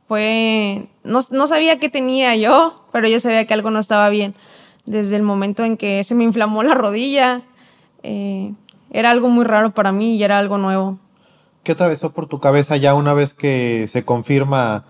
Fue, 0.06 0.88
no, 1.04 1.20
no 1.30 1.46
sabía 1.46 1.78
qué 1.78 1.90
tenía 1.90 2.34
yo, 2.36 2.82
pero 2.92 3.08
yo 3.08 3.20
sabía 3.20 3.46
que 3.46 3.54
algo 3.54 3.70
no 3.70 3.78
estaba 3.78 4.08
bien. 4.08 4.34
Desde 4.86 5.16
el 5.16 5.22
momento 5.22 5.64
en 5.64 5.76
que 5.76 6.02
se 6.04 6.14
me 6.14 6.24
inflamó 6.24 6.62
la 6.62 6.74
rodilla, 6.74 7.42
eh, 8.02 8.54
era 8.90 9.10
algo 9.10 9.28
muy 9.28 9.44
raro 9.44 9.74
para 9.74 9.92
mí 9.92 10.16
y 10.16 10.22
era 10.22 10.38
algo 10.38 10.56
nuevo. 10.56 10.98
¿Qué 11.62 11.72
atravesó 11.72 12.14
por 12.14 12.26
tu 12.26 12.40
cabeza 12.40 12.78
ya 12.78 12.94
una 12.94 13.12
vez 13.12 13.34
que 13.34 13.86
se 13.88 14.04
confirma 14.06 14.86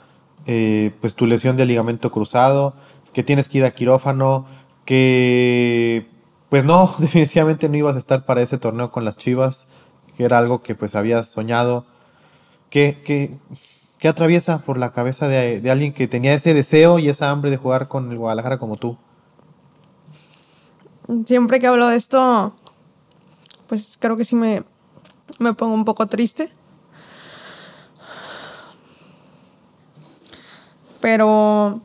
eh, 0.46 0.92
pues 1.00 1.16
tu 1.16 1.26
lesión 1.26 1.56
de 1.56 1.66
ligamento 1.66 2.12
cruzado, 2.12 2.74
que 3.18 3.24
tienes 3.24 3.48
que 3.48 3.58
ir 3.58 3.64
a 3.64 3.72
quirófano, 3.72 4.46
que 4.84 6.06
pues 6.50 6.62
no, 6.62 6.94
definitivamente 7.00 7.68
no 7.68 7.76
ibas 7.76 7.96
a 7.96 7.98
estar 7.98 8.24
para 8.24 8.42
ese 8.42 8.58
torneo 8.58 8.92
con 8.92 9.04
las 9.04 9.16
Chivas, 9.16 9.66
que 10.16 10.22
era 10.22 10.38
algo 10.38 10.62
que 10.62 10.76
pues 10.76 10.94
habías 10.94 11.26
soñado? 11.26 11.84
¿Qué, 12.70 13.36
atraviesa 14.04 14.60
por 14.60 14.78
la 14.78 14.92
cabeza 14.92 15.26
de, 15.26 15.68
alguien 15.68 15.92
que 15.92 16.06
tenía 16.06 16.32
ese 16.32 16.54
deseo 16.54 17.00
y 17.00 17.08
esa 17.08 17.30
hambre 17.30 17.50
de 17.50 17.56
jugar 17.56 17.88
con 17.88 18.08
el 18.12 18.18
Guadalajara 18.18 18.58
como 18.58 18.76
tú? 18.76 18.96
Siempre 21.26 21.58
que 21.58 21.66
hablo 21.66 21.88
de 21.88 21.96
esto, 21.96 22.54
pues 23.66 23.98
creo 23.98 24.16
que 24.16 24.24
sí 24.24 24.36
me, 24.36 24.62
me 25.40 25.54
pongo 25.54 25.74
un 25.74 25.84
poco 25.84 26.06
triste. 26.06 26.52
Pero 31.00 31.80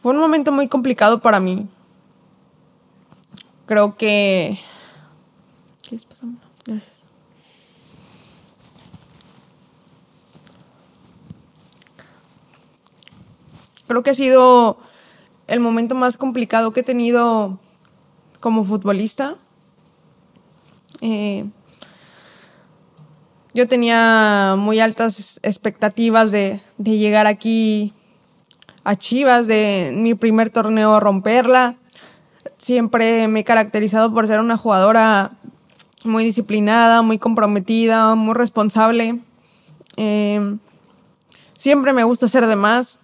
fue 0.00 0.12
un 0.12 0.18
momento 0.18 0.50
muy 0.52 0.68
complicado 0.68 1.20
para 1.20 1.40
mí. 1.40 1.68
Creo 3.66 3.96
que... 3.96 4.58
Gracias. 6.64 7.04
Creo 13.86 14.02
que 14.02 14.10
ha 14.10 14.14
sido 14.14 14.78
el 15.48 15.58
momento 15.58 15.96
más 15.96 16.16
complicado 16.16 16.72
que 16.72 16.80
he 16.80 16.84
tenido 16.84 17.58
como 18.38 18.64
futbolista. 18.64 19.36
Eh, 21.00 21.44
yo 23.52 23.66
tenía 23.66 24.54
muy 24.56 24.78
altas 24.78 25.40
expectativas 25.42 26.30
de, 26.30 26.60
de, 26.78 26.98
llegar 26.98 27.26
aquí 27.26 27.92
a 28.84 28.96
Chivas, 28.96 29.46
de 29.46 29.92
mi 29.96 30.14
primer 30.14 30.50
torneo 30.50 31.00
romperla. 31.00 31.76
Siempre 32.58 33.28
me 33.28 33.40
he 33.40 33.44
caracterizado 33.44 34.12
por 34.12 34.26
ser 34.26 34.40
una 34.40 34.56
jugadora 34.56 35.32
muy 36.04 36.24
disciplinada, 36.24 37.02
muy 37.02 37.18
comprometida, 37.18 38.14
muy 38.14 38.34
responsable. 38.34 39.20
Eh, 39.96 40.56
siempre 41.56 41.92
me 41.92 42.04
gusta 42.04 42.28
ser 42.28 42.46
de 42.46 42.56
más. 42.56 43.00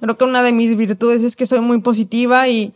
Creo 0.00 0.16
que 0.16 0.24
una 0.24 0.42
de 0.42 0.52
mis 0.52 0.76
virtudes 0.76 1.22
es 1.22 1.36
que 1.36 1.46
soy 1.46 1.60
muy 1.60 1.80
positiva 1.80 2.48
y, 2.48 2.74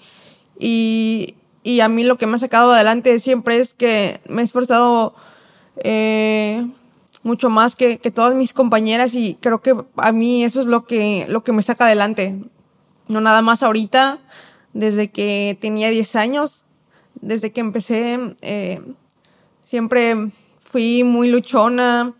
y, 0.59 1.35
y 1.63 1.81
a 1.81 1.89
mí 1.89 2.05
lo 2.05 2.19
que 2.19 2.27
me 2.27 2.35
ha 2.35 2.39
sacado 2.39 2.71
adelante 2.71 3.19
siempre 3.19 3.59
es 3.59 3.75
que 3.75 4.21
me 4.29 4.43
he 4.43 4.45
esforzado 4.45 5.15
eh, 5.83 6.67
mucho 7.27 7.51
más 7.51 7.77
que, 7.77 7.99
que, 7.99 8.11
todas 8.11 8.35
mis 8.35 8.55
compañeras 8.55 9.15
y 9.15 9.37
creo 9.41 9.61
que 9.61 9.75
a 9.97 10.13
mí 10.13 10.45
eso 10.45 10.61
es 10.61 10.67
lo 10.67 10.87
que, 10.87 11.27
lo 11.29 11.43
que 11.43 11.53
me 11.53 11.63
saca 11.63 11.87
adelante. 11.87 12.39
No 13.09 13.21
nada 13.21 13.43
más 13.43 13.63
ahorita, 13.63 14.19
desde 14.73 15.11
que 15.11 15.59
tenía 15.61 15.91
10 15.91 16.17
años, 16.17 16.65
desde 17.21 17.51
que 17.51 17.61
empecé, 17.61 18.37
eh, 18.43 18.81
siempre 19.65 20.31
fui 20.59 21.03
muy 21.03 21.29
luchona, 21.29 22.15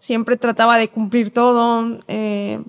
siempre 0.00 0.36
trataba 0.36 0.78
de 0.78 0.88
cumplir 0.88 1.30
todo, 1.30 1.96
eh, 2.08 2.60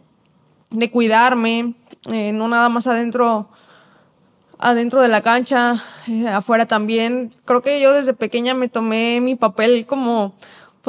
de 0.72 0.92
cuidarme, 0.92 1.74
eh, 2.12 2.32
no 2.34 2.48
nada 2.48 2.70
más 2.70 2.86
adentro, 2.88 3.50
adentro 4.60 5.02
de 5.02 5.08
la 5.08 5.22
cancha, 5.22 5.84
afuera 6.34 6.68
también. 6.68 7.34
Creo 7.46 7.62
que 7.62 7.82
yo 7.82 7.94
desde 7.94 8.14
pequeña 8.14 8.54
me 8.54 8.68
tomé 8.68 9.22
mi 9.22 9.36
papel 9.36 9.86
como 9.86 10.36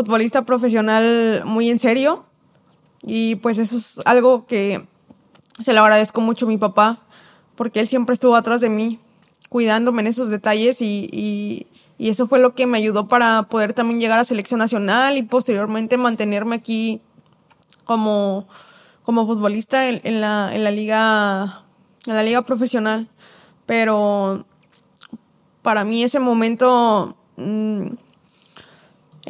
futbolista 0.00 0.45
profesional 0.45 1.42
muy 1.45 1.71
en 1.71 1.78
serio 1.78 2.25
y 3.02 3.37
pues 3.37 3.59
eso 3.59 3.76
es 3.76 4.00
algo 4.04 4.47
que 4.47 4.87
se 5.59 5.73
lo 5.73 5.83
agradezco 5.83 6.21
mucho 6.21 6.47
a 6.47 6.49
mi 6.49 6.59
papá 6.59 7.00
porque 7.54 7.80
él 7.80 7.88
siempre 7.88 8.14
estuvo 8.14 8.35
atrás 8.35 8.61
de 8.61 8.71
mí 8.71 8.99
cuidándome 9.49 10.00
en 10.00 10.07
esos 10.07 10.28
detalles 10.30 10.80
y, 10.80 11.09
y, 11.12 11.66
y 11.99 12.09
eso 12.09 12.26
fue 12.26 12.38
lo 12.38 12.54
que 12.54 12.66
me 12.66 12.78
ayudó 12.78 13.09
para 13.09 13.42
poder 13.45 13.75
también 13.75 14.00
llegar 14.00 14.19
a 14.19 14.25
selección 14.25 14.59
nacional 14.59 15.19
y 15.19 15.23
posteriormente 15.23 15.97
mantenerme 15.97 16.57
aquí 16.57 17.02
como 17.85 18.47
como 19.02 19.26
futbolista 19.26 19.88
en, 19.88 20.00
en, 20.04 20.21
la, 20.21 20.50
en, 20.54 20.62
la, 20.62 20.71
liga, 20.71 21.64
en 22.07 22.14
la 22.14 22.23
liga 22.23 22.42
profesional. 22.42 23.09
Pero 23.66 24.47
para 25.62 25.85
mí 25.85 26.04
ese 26.04 26.21
momento 26.21 27.16
mmm, 27.37 27.88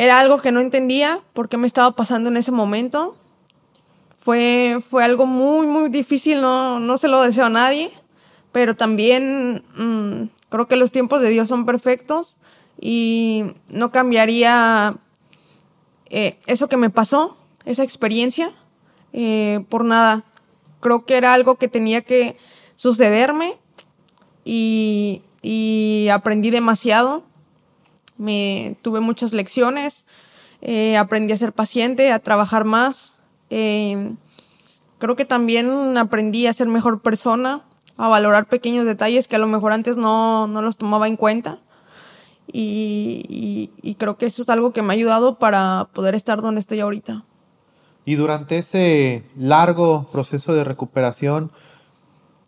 era 0.01 0.19
algo 0.19 0.39
que 0.39 0.51
no 0.51 0.61
entendía 0.61 1.21
por 1.35 1.51
qué 1.51 1.59
me 1.59 1.67
estaba 1.67 1.91
pasando 1.91 2.31
en 2.31 2.39
ese 2.39 2.53
momento. 2.53 3.15
Fue, 4.17 4.79
fue 4.89 5.05
algo 5.05 5.27
muy, 5.27 5.67
muy 5.67 5.91
difícil, 5.91 6.41
no, 6.41 6.81
no 6.81 6.97
se 6.97 7.07
lo 7.07 7.21
deseo 7.21 7.45
a 7.45 7.51
nadie, 7.51 7.91
pero 8.51 8.75
también 8.75 9.63
mmm, 9.77 10.29
creo 10.49 10.67
que 10.69 10.77
los 10.77 10.91
tiempos 10.91 11.21
de 11.21 11.29
Dios 11.29 11.49
son 11.49 11.67
perfectos 11.67 12.39
y 12.81 13.45
no 13.69 13.93
cambiaría 13.93 14.97
eh, 16.09 16.39
eso 16.47 16.67
que 16.67 16.79
me 16.79 16.89
pasó, 16.89 17.37
esa 17.67 17.83
experiencia, 17.83 18.51
eh, 19.13 19.67
por 19.69 19.85
nada. 19.85 20.25
Creo 20.81 21.05
que 21.05 21.19
era 21.19 21.35
algo 21.35 21.57
que 21.57 21.69
tenía 21.69 22.01
que 22.01 22.39
sucederme 22.75 23.53
y 24.47 26.09
aprendí 26.11 26.49
demasiado. 26.49 27.30
Me 28.21 28.77
tuve 28.83 29.01
muchas 29.01 29.33
lecciones, 29.33 30.07
eh, 30.61 30.99
aprendí 30.99 31.33
a 31.33 31.39
ser 31.39 31.55
paciente, 31.55 32.13
a 32.13 32.19
trabajar 32.19 32.67
más. 32.67 33.21
Eh, 33.49 34.13
creo 34.99 35.17
que 35.17 35.25
también 35.25 35.97
aprendí 35.97 36.47
a 36.47 36.53
ser 36.53 36.69
mejor 36.69 37.01
persona, 37.01 37.65
a 37.97 38.09
valorar 38.09 38.47
pequeños 38.47 38.85
detalles 38.85 39.27
que 39.27 39.37
a 39.37 39.39
lo 39.39 39.47
mejor 39.47 39.73
antes 39.73 39.97
no, 39.97 40.47
no 40.47 40.61
los 40.61 40.77
tomaba 40.77 41.09
en 41.09 41.17
cuenta. 41.17 41.61
Y, 42.53 43.71
creo 43.99 44.19
que 44.19 44.27
eso 44.27 44.43
es 44.43 44.51
algo 44.51 44.75
que 44.75 44.83
me 44.83 44.93
ha 44.93 44.97
ayudado 44.97 45.39
para 45.39 45.89
poder 45.95 46.15
estar 46.15 46.43
donde 46.43 46.61
estoy 46.61 46.81
ahorita. 46.81 47.25
Y 48.05 48.17
durante 48.17 48.59
ese 48.59 49.25
largo 49.35 50.09
proceso 50.13 50.53
de 50.53 50.65
recuperación, 50.65 51.53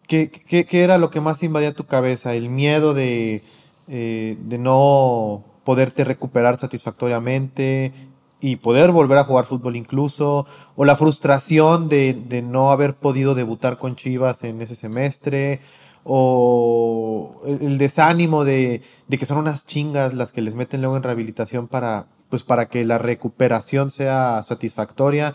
¿qué, 0.07 0.31
qué, 0.31 0.67
qué 0.67 0.83
era 0.83 0.99
lo 0.99 1.11
que 1.11 1.23
más 1.23 1.43
invadía 1.43 1.73
tu 1.73 1.87
cabeza? 1.87 2.35
¿El 2.35 2.50
miedo 2.50 2.93
de, 2.93 3.43
eh, 3.88 4.37
de 4.38 4.59
no 4.59 5.45
poderte 5.64 6.04
recuperar 6.04 6.57
satisfactoriamente 6.57 7.92
y 8.40 8.57
poder 8.57 8.90
volver 8.90 9.19
a 9.19 9.25
jugar 9.25 9.45
fútbol 9.45 9.76
incluso? 9.76 10.47
¿O 10.76 10.85
la 10.85 10.97
frustración 10.97 11.88
de, 11.88 12.14
de 12.14 12.42
no 12.42 12.73
haber 12.73 12.95
podido 12.95 13.35
debutar 13.35 13.78
con 13.78 13.97
Chivas 13.97 14.45
en 14.45 14.61
ese 14.61 14.76
semestre? 14.76 15.61
o 16.04 17.40
el 17.45 17.78
desánimo 17.78 18.45
de, 18.45 18.83
de, 19.09 19.19
que 19.19 19.26
son 19.26 19.38
unas 19.38 19.66
chingas 19.66 20.14
las 20.14 20.33
que 20.33 20.42
les 20.42 20.54
meten 20.54 20.81
luego 20.81 20.97
en 20.97 21.02
rehabilitación 21.02 21.69
para, 21.69 22.07
pues 22.28 22.42
para 22.42 22.66
que 22.66 22.85
la 22.85 22.99
recuperación 22.99 23.90
sea 23.90 24.42
satisfactoria. 24.42 25.35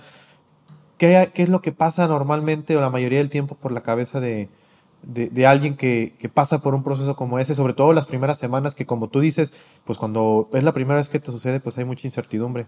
¿Qué, 0.98 1.30
qué 1.34 1.44
es 1.44 1.50
lo 1.50 1.62
que 1.62 1.72
pasa 1.72 2.08
normalmente 2.08 2.76
o 2.76 2.82
la 2.82 2.90
mayoría 2.90 3.20
del 3.20 3.30
tiempo 3.30 3.56
por 3.56 3.72
la 3.72 3.82
cabeza 3.82 4.20
de, 4.20 4.50
de, 5.04 5.48
alguien 5.48 5.76
que, 5.76 6.14
que, 6.20 6.28
pasa 6.28 6.62
por 6.62 6.76
un 6.76 6.84
proceso 6.84 7.16
como 7.16 7.40
ese, 7.40 7.56
sobre 7.56 7.74
todo 7.74 7.94
las 7.94 8.08
primeras 8.08 8.38
semanas 8.38 8.76
que 8.76 8.86
como 8.86 9.08
tú 9.08 9.20
dices, 9.20 9.54
pues 9.86 9.98
cuando 9.98 10.50
es 10.54 10.64
la 10.64 10.74
primera 10.74 10.98
vez 10.98 11.08
que 11.08 11.20
te 11.20 11.32
sucede, 11.32 11.60
pues 11.60 11.78
hay 11.78 11.86
mucha 11.86 12.08
incertidumbre? 12.08 12.68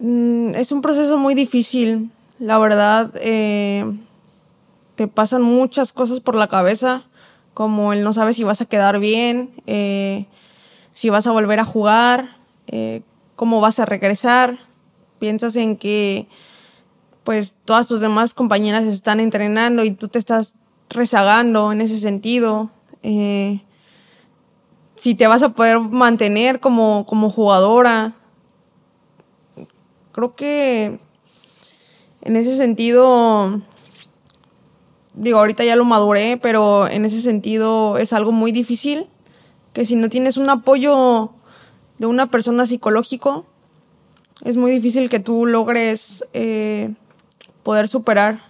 Mm, 0.00 0.50
es 0.54 0.72
un 0.72 0.82
proceso 0.82 1.18
muy 1.18 1.34
difícil, 1.34 2.10
la 2.38 2.58
verdad. 2.58 3.12
Eh, 3.16 3.84
te 4.94 5.08
pasan 5.08 5.42
muchas 5.42 5.92
cosas 5.92 6.20
por 6.20 6.34
la 6.34 6.48
cabeza, 6.48 7.04
como 7.54 7.92
el 7.92 8.02
no 8.02 8.12
sabes 8.12 8.36
si 8.36 8.44
vas 8.44 8.60
a 8.60 8.66
quedar 8.66 8.98
bien, 9.00 9.50
eh, 9.66 10.26
si 10.92 11.10
vas 11.10 11.26
a 11.26 11.32
volver 11.32 11.60
a 11.60 11.64
jugar, 11.64 12.36
eh, 12.66 13.02
cómo 13.36 13.60
vas 13.60 13.78
a 13.78 13.86
regresar. 13.86 14.58
Piensas 15.18 15.56
en 15.56 15.76
que 15.76 16.28
pues 17.28 17.58
todas 17.66 17.86
tus 17.86 18.00
demás 18.00 18.32
compañeras 18.32 18.84
están 18.84 19.20
entrenando 19.20 19.84
y 19.84 19.90
tú 19.90 20.08
te 20.08 20.18
estás 20.18 20.54
rezagando 20.88 21.72
en 21.72 21.82
ese 21.82 22.00
sentido. 22.00 22.70
Eh, 23.02 23.60
si 24.94 25.14
te 25.14 25.26
vas 25.26 25.42
a 25.42 25.50
poder 25.50 25.78
mantener 25.78 26.58
como, 26.58 27.04
como 27.04 27.28
jugadora. 27.28 28.14
Creo 30.12 30.34
que 30.36 30.98
en 32.22 32.36
ese 32.36 32.56
sentido, 32.56 33.60
digo, 35.12 35.38
ahorita 35.38 35.64
ya 35.64 35.76
lo 35.76 35.84
maduré, 35.84 36.38
pero 36.38 36.88
en 36.88 37.04
ese 37.04 37.20
sentido 37.20 37.98
es 37.98 38.14
algo 38.14 38.32
muy 38.32 38.52
difícil, 38.52 39.06
que 39.74 39.84
si 39.84 39.96
no 39.96 40.08
tienes 40.08 40.38
un 40.38 40.48
apoyo 40.48 41.32
de 41.98 42.06
una 42.06 42.30
persona 42.30 42.64
psicológico, 42.64 43.44
es 44.46 44.56
muy 44.56 44.70
difícil 44.70 45.10
que 45.10 45.20
tú 45.20 45.44
logres 45.44 46.24
eh, 46.32 46.94
poder 47.68 47.86
superar 47.86 48.40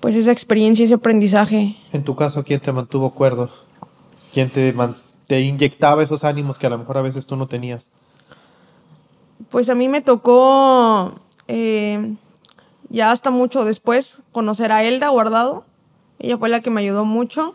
pues 0.00 0.14
esa 0.14 0.30
experiencia, 0.30 0.84
ese 0.84 0.92
aprendizaje. 0.92 1.74
En 1.90 2.04
tu 2.04 2.14
caso, 2.14 2.44
¿quién 2.44 2.60
te 2.60 2.70
mantuvo 2.70 3.14
cuerdo? 3.14 3.48
¿Quién 4.34 4.50
te, 4.50 4.74
te 5.26 5.40
inyectaba 5.40 6.02
esos 6.02 6.22
ánimos 6.22 6.58
que 6.58 6.66
a 6.66 6.68
lo 6.68 6.76
mejor 6.76 6.98
a 6.98 7.00
veces 7.00 7.24
tú 7.24 7.34
no 7.36 7.46
tenías? 7.46 7.88
Pues 9.48 9.70
a 9.70 9.74
mí 9.74 9.88
me 9.88 10.02
tocó 10.02 11.14
eh, 11.48 12.14
ya 12.90 13.10
hasta 13.10 13.30
mucho 13.30 13.64
después 13.64 14.24
conocer 14.32 14.70
a 14.70 14.84
Elda 14.84 15.08
Guardado. 15.08 15.64
Ella 16.18 16.36
fue 16.36 16.50
la 16.50 16.60
que 16.60 16.68
me 16.68 16.82
ayudó 16.82 17.06
mucho. 17.06 17.54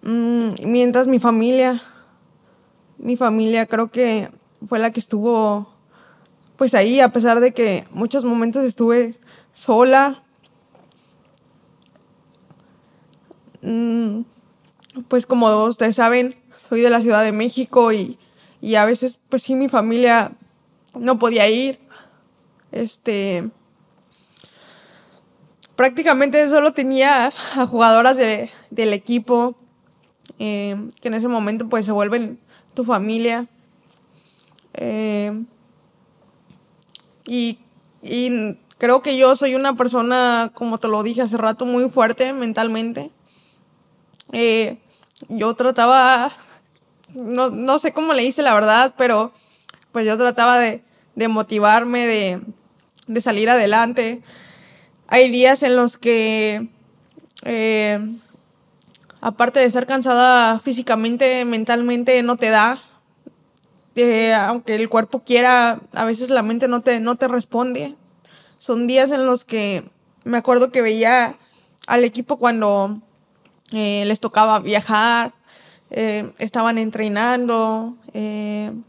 Mm, 0.00 0.48
mientras 0.64 1.08
mi 1.08 1.18
familia, 1.18 1.82
mi 2.96 3.18
familia 3.18 3.66
creo 3.66 3.90
que 3.90 4.30
fue 4.66 4.78
la 4.78 4.92
que 4.92 5.00
estuvo 5.00 5.68
pues 6.60 6.74
ahí, 6.74 7.00
a 7.00 7.08
pesar 7.08 7.40
de 7.40 7.54
que 7.54 7.86
muchos 7.90 8.26
momentos 8.26 8.64
estuve 8.64 9.14
sola. 9.50 10.22
Mm, 13.62 14.24
pues 15.08 15.24
como 15.24 15.64
ustedes 15.64 15.96
saben, 15.96 16.36
soy 16.54 16.82
de 16.82 16.90
la 16.90 17.00
Ciudad 17.00 17.24
de 17.24 17.32
México 17.32 17.94
y, 17.94 18.18
y 18.60 18.74
a 18.74 18.84
veces 18.84 19.22
pues 19.30 19.42
sí 19.42 19.54
mi 19.54 19.70
familia 19.70 20.32
no 20.94 21.18
podía 21.18 21.48
ir. 21.48 21.78
Este 22.72 23.48
prácticamente 25.76 26.46
solo 26.46 26.74
tenía 26.74 27.32
a 27.56 27.66
jugadoras 27.66 28.18
del 28.18 28.92
equipo, 28.92 29.56
eh, 30.38 30.76
que 31.00 31.08
en 31.08 31.14
ese 31.14 31.28
momento 31.28 31.70
pues 31.70 31.86
se 31.86 31.92
vuelven 31.92 32.38
tu 32.74 32.84
familia. 32.84 33.46
Eh, 34.74 35.42
y, 37.26 37.58
y 38.02 38.56
creo 38.80 39.02
que 39.02 39.16
yo 39.16 39.36
soy 39.36 39.54
una 39.54 39.76
persona, 39.76 40.50
como 40.54 40.78
te 40.78 40.88
lo 40.88 41.02
dije 41.02 41.22
hace 41.22 41.36
rato, 41.36 41.66
muy 41.66 41.90
fuerte 41.90 42.32
mentalmente. 42.32 43.10
Eh, 44.32 44.78
yo 45.28 45.54
trataba, 45.54 46.32
no, 47.14 47.50
no, 47.50 47.78
sé 47.78 47.92
cómo 47.92 48.14
le 48.14 48.24
hice 48.24 48.42
la 48.42 48.54
verdad, 48.54 48.94
pero 48.96 49.32
pues 49.92 50.06
yo 50.06 50.16
trataba 50.16 50.58
de, 50.58 50.82
de 51.14 51.28
motivarme, 51.28 52.06
de, 52.06 52.40
de, 53.06 53.20
salir 53.20 53.50
adelante. 53.50 54.22
Hay 55.08 55.30
días 55.30 55.62
en 55.62 55.76
los 55.76 55.98
que, 55.98 56.68
eh, 57.44 57.98
aparte 59.20 59.60
de 59.60 59.66
estar 59.66 59.86
cansada 59.86 60.58
físicamente, 60.58 61.44
mentalmente 61.44 62.22
no 62.22 62.36
te 62.36 62.50
da. 62.50 62.82
Eh, 63.96 64.32
aunque 64.34 64.76
el 64.76 64.88
cuerpo 64.88 65.22
quiera, 65.24 65.80
a 65.92 66.04
veces 66.04 66.30
la 66.30 66.42
mente 66.42 66.68
no 66.68 66.80
te, 66.80 67.00
no 67.00 67.16
te 67.16 67.28
responde. 67.28 67.96
Son 68.56 68.86
días 68.86 69.10
en 69.10 69.26
los 69.26 69.44
que 69.44 69.84
me 70.24 70.38
acuerdo 70.38 70.70
que 70.70 70.82
veía 70.82 71.36
al 71.86 72.04
equipo 72.04 72.38
cuando 72.38 73.00
eh, 73.72 74.04
les 74.06 74.20
tocaba 74.20 74.58
viajar, 74.60 75.34
eh, 75.90 76.32
estaban 76.38 76.78
entrenando 76.78 77.96
en 78.12 78.84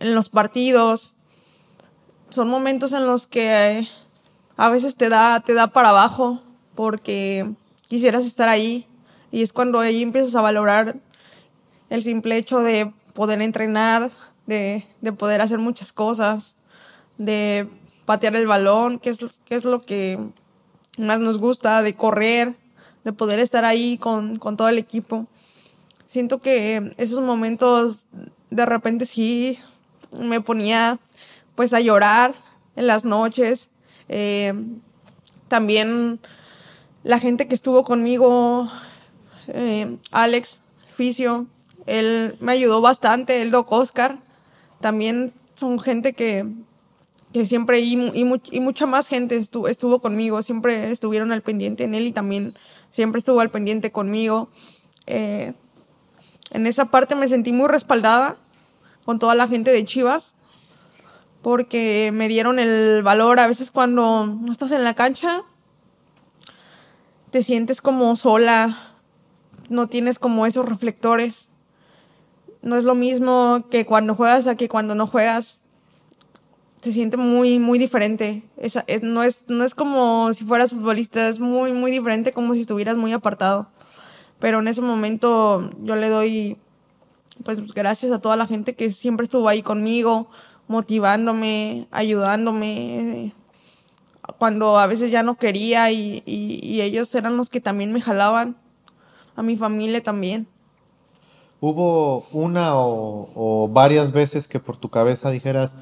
los 0.00 0.28
partidos. 0.28 1.16
Son 2.30 2.48
momentos 2.48 2.92
en 2.92 3.06
los 3.06 3.26
que 3.26 3.88
a 4.56 4.68
veces 4.68 4.96
te 4.96 5.08
da, 5.08 5.40
te 5.40 5.54
da 5.54 5.68
para 5.68 5.90
abajo 5.90 6.42
porque 6.74 7.50
quisieras 7.88 8.26
estar 8.26 8.48
ahí 8.48 8.86
y 9.30 9.42
es 9.42 9.52
cuando 9.52 9.80
ahí 9.80 10.02
empiezas 10.02 10.34
a 10.34 10.40
valorar 10.40 10.96
el 11.90 12.02
simple 12.02 12.36
hecho 12.36 12.60
de 12.60 12.92
poder 13.16 13.40
entrenar, 13.42 14.10
de, 14.46 14.86
de 15.00 15.12
poder 15.12 15.40
hacer 15.40 15.58
muchas 15.58 15.92
cosas, 15.92 16.54
de 17.18 17.66
patear 18.04 18.36
el 18.36 18.46
balón, 18.46 18.98
que 18.98 19.10
es, 19.10 19.18
que 19.44 19.56
es 19.56 19.64
lo 19.64 19.80
que 19.80 20.20
más 20.98 21.18
nos 21.18 21.38
gusta, 21.38 21.82
de 21.82 21.94
correr, 21.94 22.54
de 23.04 23.12
poder 23.12 23.40
estar 23.40 23.64
ahí 23.64 23.98
con, 23.98 24.36
con 24.36 24.56
todo 24.56 24.68
el 24.68 24.78
equipo. 24.78 25.26
Siento 26.06 26.40
que 26.40 26.92
esos 26.98 27.20
momentos 27.20 28.06
de 28.50 28.66
repente 28.66 29.06
sí 29.06 29.58
me 30.20 30.40
ponía 30.40 30.98
pues 31.54 31.72
a 31.72 31.80
llorar 31.80 32.34
en 32.76 32.86
las 32.86 33.04
noches. 33.04 33.70
Eh, 34.08 34.52
también 35.48 36.20
la 37.02 37.18
gente 37.18 37.48
que 37.48 37.54
estuvo 37.54 37.82
conmigo, 37.82 38.70
eh, 39.48 39.96
Alex 40.12 40.62
Fisio, 40.94 41.46
él 41.86 42.36
me 42.40 42.52
ayudó 42.52 42.80
bastante, 42.80 43.42
el 43.42 43.50
Doc 43.50 43.70
Oscar, 43.72 44.18
también 44.80 45.32
son 45.54 45.78
gente 45.78 46.12
que, 46.12 46.46
que 47.32 47.46
siempre, 47.46 47.80
y, 47.80 48.24
mucha 48.60 48.86
más 48.86 49.08
gente 49.08 49.36
estuvo, 49.36 49.68
estuvo 49.68 50.00
conmigo, 50.00 50.42
siempre 50.42 50.90
estuvieron 50.90 51.32
al 51.32 51.42
pendiente 51.42 51.84
en 51.84 51.94
él 51.94 52.06
y 52.06 52.12
también 52.12 52.54
siempre 52.90 53.18
estuvo 53.18 53.40
al 53.40 53.50
pendiente 53.50 53.92
conmigo. 53.92 54.48
Eh, 55.06 55.54
en 56.50 56.66
esa 56.66 56.86
parte 56.86 57.14
me 57.14 57.28
sentí 57.28 57.52
muy 57.52 57.68
respaldada 57.68 58.36
con 59.04 59.18
toda 59.18 59.34
la 59.34 59.48
gente 59.48 59.72
de 59.72 59.84
Chivas, 59.84 60.36
porque 61.42 62.10
me 62.12 62.28
dieron 62.28 62.58
el 62.58 63.02
valor. 63.02 63.38
A 63.38 63.46
veces 63.46 63.70
cuando 63.70 64.26
no 64.26 64.50
estás 64.50 64.72
en 64.72 64.84
la 64.84 64.94
cancha, 64.94 65.42
te 67.30 67.42
sientes 67.42 67.80
como 67.80 68.16
sola, 68.16 68.96
no 69.68 69.88
tienes 69.88 70.18
como 70.18 70.46
esos 70.46 70.68
reflectores. 70.68 71.50
No 72.66 72.76
es 72.76 72.82
lo 72.82 72.96
mismo 72.96 73.64
que 73.70 73.86
cuando 73.86 74.16
juegas 74.16 74.48
a 74.48 74.56
que 74.56 74.68
cuando 74.68 74.96
no 74.96 75.06
juegas 75.06 75.60
se 76.80 76.90
siente 76.90 77.16
muy, 77.16 77.60
muy 77.60 77.78
diferente. 77.78 78.42
No, 79.02 79.22
es, 79.22 79.44
no 79.46 79.62
es 79.62 79.76
como 79.76 80.32
si 80.32 80.44
fueras 80.44 80.72
futbolista, 80.72 81.28
es 81.28 81.38
muy, 81.38 81.72
muy 81.72 81.92
diferente 81.92 82.32
como 82.32 82.54
si 82.54 82.62
estuvieras 82.62 82.96
muy 82.96 83.12
apartado. 83.12 83.68
Pero 84.40 84.58
en 84.58 84.66
ese 84.66 84.82
momento 84.82 85.70
yo 85.80 85.94
le 85.94 86.08
doy, 86.08 86.58
pues 87.44 87.72
gracias 87.72 88.10
a 88.10 88.20
toda 88.20 88.34
la 88.34 88.48
gente 88.48 88.74
que 88.74 88.90
siempre 88.90 89.22
estuvo 89.22 89.48
ahí 89.48 89.62
conmigo, 89.62 90.28
motivándome, 90.66 91.86
ayudándome, 91.92 93.32
cuando 94.38 94.80
a 94.80 94.88
veces 94.88 95.12
ya 95.12 95.22
no 95.22 95.36
quería 95.36 95.92
y, 95.92 96.20
y, 96.26 96.80
ellos 96.80 97.14
eran 97.14 97.36
los 97.36 97.48
que 97.48 97.60
también 97.60 97.92
me 97.92 98.00
jalaban, 98.00 98.56
a 99.36 99.42
mi 99.44 99.56
familia 99.56 100.02
también. 100.02 100.48
¿Hubo 101.60 102.20
una 102.32 102.72
o, 102.74 103.68
varias 103.72 104.12
veces 104.12 104.46
que 104.46 104.60
por 104.60 104.76
tu 104.76 104.90
cabeza 104.90 105.30
dijeras, 105.30 105.76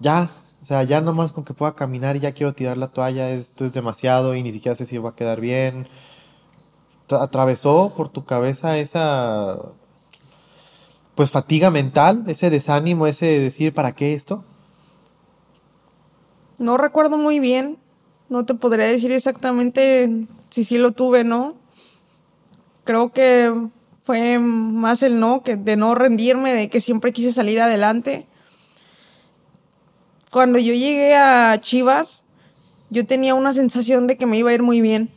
ya, 0.00 0.30
o 0.62 0.64
sea, 0.64 0.82
ya 0.84 1.00
nomás 1.00 1.32
con 1.32 1.44
que 1.44 1.54
pueda 1.54 1.74
caminar 1.74 2.16
y 2.16 2.20
ya 2.20 2.32
quiero 2.32 2.54
tirar 2.54 2.78
la 2.78 2.88
toalla, 2.88 3.30
esto 3.30 3.64
es 3.64 3.72
demasiado 3.72 4.34
y 4.34 4.42
ni 4.42 4.52
siquiera 4.52 4.74
sé 4.74 4.86
si 4.86 4.98
va 4.98 5.10
a 5.10 5.14
quedar 5.14 5.40
bien. 5.40 5.86
¿Atravesó 7.10 7.92
por 7.96 8.08
tu 8.08 8.24
cabeza 8.24 8.78
esa, 8.78 9.58
pues, 11.14 11.30
fatiga 11.30 11.70
mental, 11.70 12.24
ese 12.26 12.50
desánimo, 12.50 13.06
ese 13.06 13.38
decir, 13.38 13.74
¿para 13.74 13.92
qué 13.92 14.14
esto? 14.14 14.44
No 16.58 16.78
recuerdo 16.78 17.18
muy 17.18 17.38
bien, 17.38 17.78
no 18.30 18.46
te 18.46 18.54
podría 18.54 18.86
decir 18.86 19.12
exactamente 19.12 20.26
si 20.50 20.64
sí 20.64 20.78
lo 20.78 20.92
tuve, 20.92 21.22
¿no? 21.22 21.54
Creo 22.84 23.12
que 23.12 23.52
fue 24.06 24.38
más 24.38 25.02
el 25.02 25.20
no, 25.20 25.42
que 25.42 25.56
de 25.56 25.76
no 25.76 25.94
rendirme, 25.94 26.54
de 26.54 26.70
que 26.70 26.80
siempre 26.80 27.12
quise 27.12 27.32
salir 27.32 27.60
adelante 27.60 28.26
cuando 30.36 30.58
yo 30.58 30.74
llegué 30.74 31.14
a 31.14 31.58
Chivas, 31.62 32.24
yo 32.90 33.06
tenía 33.06 33.34
una 33.34 33.54
sensación 33.54 34.06
de 34.06 34.18
que 34.18 34.26
me 34.26 34.36
iba 34.36 34.50
a 34.50 34.52
ir 34.52 34.62
muy 34.62 34.82
bien. 34.82 35.08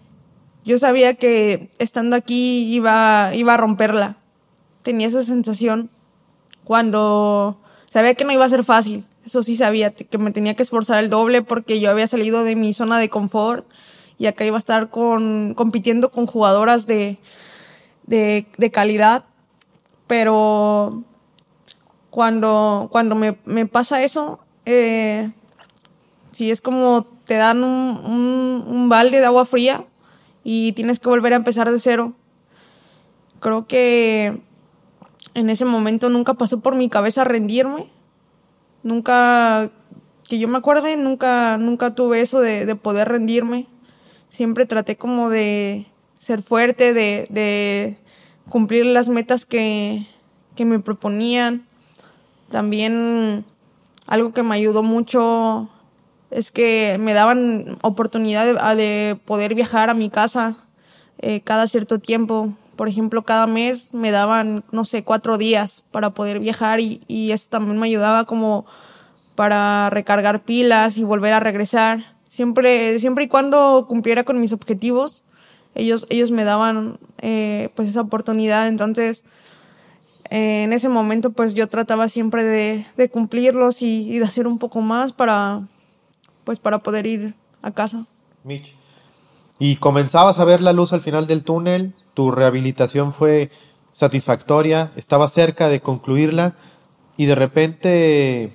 Yo 0.63 0.78
sabía 0.78 1.13
que 1.13 1.69
estando 1.78 2.15
aquí 2.15 2.73
iba, 2.73 3.32
iba 3.34 3.54
a 3.54 3.58
romperla. 3.58 4.15
Tenía 4.82 5.10
esa 5.10 5.21
sensación. 5.21 5.89
Cuando 6.63 7.60
sabía 7.89 8.13
que 8.13 8.23
no 8.23 8.32
iba 8.32 8.45
a 8.45 8.49
ser 8.49 8.63
fácil. 8.63 9.06
Eso 9.25 9.43
sí 9.43 9.58
sabía, 9.58 9.91
que 9.91 10.17
me 10.17 10.32
tenía 10.32 10.54
que 10.54 10.63
esforzar 10.63 11.04
el 11.04 11.10
doble 11.10 11.41
porque 11.41 11.82
yo 11.82 11.91
había 11.91 12.08
salido 12.08 12.45
de 12.45 12.56
mi 12.56 12.71
zona 12.71 12.97
de 12.97 13.10
confort 13.10 13.69
y 14.17 14.28
acá 14.28 14.45
iba 14.45 14.56
a 14.56 14.60
estar 14.60 14.89
con, 14.89 15.54
compitiendo 15.54 16.12
con 16.12 16.28
jugadoras 16.28 16.88
de, 16.88 17.17
de, 18.10 18.48
de 18.58 18.72
calidad. 18.72 19.24
Pero 20.08 21.04
cuando, 22.10 22.89
cuando 22.91 23.15
me, 23.15 23.38
me 23.45 23.65
pasa 23.67 24.04
eso, 24.04 24.39
eh, 24.65 25.32
si 26.32 26.52
es 26.52 26.62
como 26.62 27.06
te 27.26 27.36
dan 27.36 27.63
un, 27.63 28.65
un, 28.67 28.89
balde 28.89 29.19
de 29.19 29.26
agua 29.26 29.45
fría 29.45 29.86
y 30.43 30.72
tienes 30.72 31.00
que 31.00 31.10
volver 31.10 31.34
a 31.34 31.38
empezar 31.38 31.72
de 31.72 31.80
cero. 31.80 32.13
Creo 33.39 33.67
que 33.67 34.41
en 35.36 35.50
ese 35.50 35.65
momento 35.65 36.10
nunca 36.10 36.34
pasó 36.34 36.60
por 36.60 36.76
mi 36.76 36.89
cabeza 36.89 37.24
rendirme. 37.24 37.88
Nunca, 38.82 39.69
que 40.28 40.39
yo 40.39 40.48
me 40.48 40.58
acuerde, 40.58 40.98
nunca, 40.98 41.58
nunca 41.58 41.93
tuve 41.93 42.22
eso 42.22 42.41
de, 42.41 42.65
de 42.65 42.76
poder 42.76 43.08
rendirme. 43.08 43.67
Siempre 44.30 44.65
traté 44.65 44.98
como 44.98 45.30
de 45.30 45.86
ser 46.20 46.44
fuerte, 46.44 46.94
de, 46.94 47.28
de 47.30 47.98
cumplir 48.50 48.86
las 48.86 49.08
metas 49.08 49.46
que, 49.46 50.06
me 50.58 50.80
proponían. 50.80 51.66
También 52.52 53.46
algo 54.08 54.34
que 54.34 54.44
me 54.44 54.56
ayudó 54.56 54.84
mucho 54.84 55.70
es 56.32 56.52
que 56.52 56.98
me 57.00 57.14
daban 57.14 57.78
oportunidad 57.82 58.46
de, 58.76 59.18
poder 59.24 59.56
viajar 59.56 59.90
a 59.90 59.94
mi 59.94 60.10
casa 60.10 60.58
eh, 61.20 61.40
cada 61.40 61.66
cierto 61.66 62.00
tiempo. 62.00 62.54
Por 62.76 62.90
ejemplo, 62.90 63.24
cada 63.24 63.48
mes 63.48 63.94
me 63.94 64.12
daban, 64.12 64.66
no 64.74 64.84
sé, 64.84 65.06
cuatro 65.06 65.38
días 65.38 65.86
para 65.92 66.10
poder 66.10 66.42
viajar 66.42 66.82
y, 66.82 67.00
y 67.08 67.32
eso 67.32 67.48
también 67.50 67.80
me 67.80 67.88
ayudaba 67.88 68.26
como 68.26 68.66
para 69.36 69.90
recargar 69.90 70.44
pilas 70.44 70.98
y 70.98 71.06
volver 71.06 71.32
a 71.32 71.40
regresar. 71.40 72.18
Siempre, 72.28 73.00
siempre 73.00 73.24
y 73.24 73.28
cuando 73.30 73.86
cumpliera 73.88 74.26
con 74.26 74.42
mis 74.42 74.52
objetivos, 74.52 75.24
ellos, 75.76 76.08
ellos 76.10 76.32
me 76.32 76.44
daban 76.44 77.00
eh, 77.20 77.70
pues 77.76 77.90
esa 77.90 78.02
oportunidad. 78.02 78.68
Entonces, 78.68 79.24
en 80.30 80.74
ese 80.74 80.90
momento 80.90 81.32
pues 81.32 81.54
yo 81.54 81.68
trataba 81.68 82.08
siempre 82.08 82.44
de, 82.44 82.86
de 82.98 83.10
cumplirlos 83.10 83.82
y, 83.82 84.10
y, 84.10 84.20
de 84.20 84.26
hacer 84.26 84.48
un 84.48 84.60
poco 84.60 84.82
más 84.82 85.12
para 85.12 85.64
pues 86.44 86.60
para 86.60 86.80
poder 86.80 87.06
ir 87.06 87.36
a 87.62 87.72
casa. 87.72 88.06
Mitch. 88.44 88.76
Y 89.60 89.76
comenzabas 89.76 90.40
a 90.40 90.46
ver 90.46 90.62
la 90.62 90.74
luz 90.74 90.94
al 90.94 91.02
final 91.02 91.28
del 91.28 91.44
túnel, 91.44 91.94
tu 92.14 92.32
rehabilitación 92.32 93.12
fue 93.12 93.52
satisfactoria, 93.92 94.92
estaba 94.96 95.28
cerca 95.28 95.68
de 95.68 95.82
concluirla 95.82 96.56
y 97.18 97.26
de 97.26 97.36
repente 97.36 98.52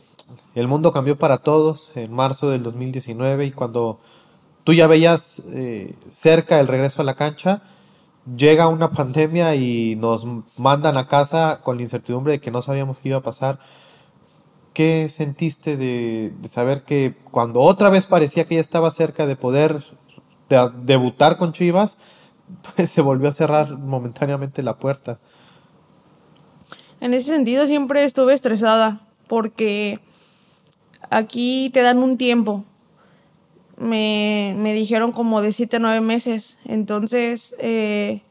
el 0.54 0.68
mundo 0.68 0.92
cambió 0.92 1.18
para 1.18 1.38
todos 1.38 1.92
en 1.96 2.12
marzo 2.12 2.48
del 2.48 2.62
2019 2.62 3.46
y 3.46 3.50
cuando 3.50 4.00
tú 4.64 4.72
ya 4.72 4.86
veías 4.86 5.42
eh, 5.52 5.94
cerca 6.10 6.58
el 6.58 6.66
regreso 6.66 7.02
a 7.02 7.04
la 7.04 7.14
cancha, 7.14 7.62
llega 8.36 8.68
una 8.68 8.90
pandemia 8.90 9.54
y 9.54 9.96
nos 9.96 10.26
mandan 10.56 10.96
a 10.96 11.06
casa 11.06 11.60
con 11.62 11.76
la 11.76 11.82
incertidumbre 11.82 12.32
de 12.32 12.40
que 12.40 12.50
no 12.50 12.62
sabíamos 12.62 12.98
qué 12.98 13.10
iba 13.10 13.18
a 13.18 13.22
pasar. 13.22 13.60
¿Qué 14.72 15.08
sentiste 15.08 15.76
de, 15.76 16.34
saber 16.48 16.82
que 16.82 17.14
cuando 17.30 17.60
otra 17.60 17.90
vez 17.90 18.06
parecía 18.06 18.44
que 18.44 18.56
ya 18.56 18.60
estaba 18.60 18.90
cerca 18.90 19.26
de 19.26 19.36
poder 19.36 19.84
debutar 20.48 21.36
con 21.36 21.52
Chivas, 21.52 21.96
pues 22.74 22.90
se 22.90 23.02
volvió 23.02 23.28
a 23.28 23.32
cerrar 23.32 23.78
momentáneamente 23.78 24.62
la 24.62 24.78
puerta? 24.78 25.20
En 27.00 27.12
ese 27.12 27.32
sentido 27.32 27.66
siempre 27.66 28.04
estuve 28.04 28.32
estresada 28.32 29.06
porque 29.28 30.00
aquí 31.10 31.70
te 31.72 31.82
dan 31.82 31.98
un 31.98 32.16
tiempo 32.16 32.64
me, 33.76 34.54
me 34.58 34.72
dijeron 34.72 35.12
como 35.12 35.42
de 35.42 35.52
7 35.52 35.76
a 35.76 35.80
9 35.80 36.00
meses. 36.00 36.58
Entonces, 36.64 37.54
eh, 37.58 38.22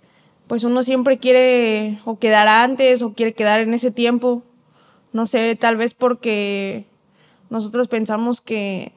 pues 0.47 0.63
uno 0.63 0.83
siempre 0.83 1.17
quiere 1.17 1.99
o 2.05 2.19
quedar 2.19 2.47
antes 2.47 3.01
o 3.01 3.13
quiere 3.13 3.33
quedar 3.33 3.59
en 3.59 3.73
ese 3.73 3.91
tiempo. 3.91 4.43
No 5.11 5.25
sé, 5.27 5.55
tal 5.55 5.77
vez 5.77 5.93
porque 5.93 6.85
nosotros 7.49 7.87
pensamos 7.87 8.41
que, 8.41 8.91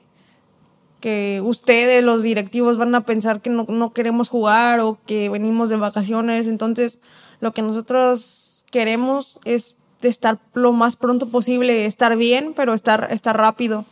que 1.01 1.43
ustedes, 1.45 2.03
los 2.03 2.23
directivos, 2.23 2.79
van 2.79 2.95
a 2.95 3.05
pensar 3.05 3.41
que 3.41 3.51
no, 3.51 3.65
no 3.69 3.93
queremos 3.93 4.29
jugar 4.29 4.81
o 4.81 4.99
que 5.07 5.29
venimos 5.29 5.69
de 5.69 5.77
vacaciones. 5.77 6.47
Entonces, 6.49 7.01
lo 7.41 7.53
que 7.53 7.63
nosotros 7.63 8.65
queremos 8.71 9.41
es 9.45 9.77
estar 10.03 10.39
lo 10.55 10.73
más 10.73 10.97
pronto 10.97 11.29
posible, 11.29 11.87
estar 11.87 12.17
bien, 12.17 12.55
pero 12.55 12.75
estar, 12.75 13.09
estar 13.11 13.37
rápido. 13.37 13.85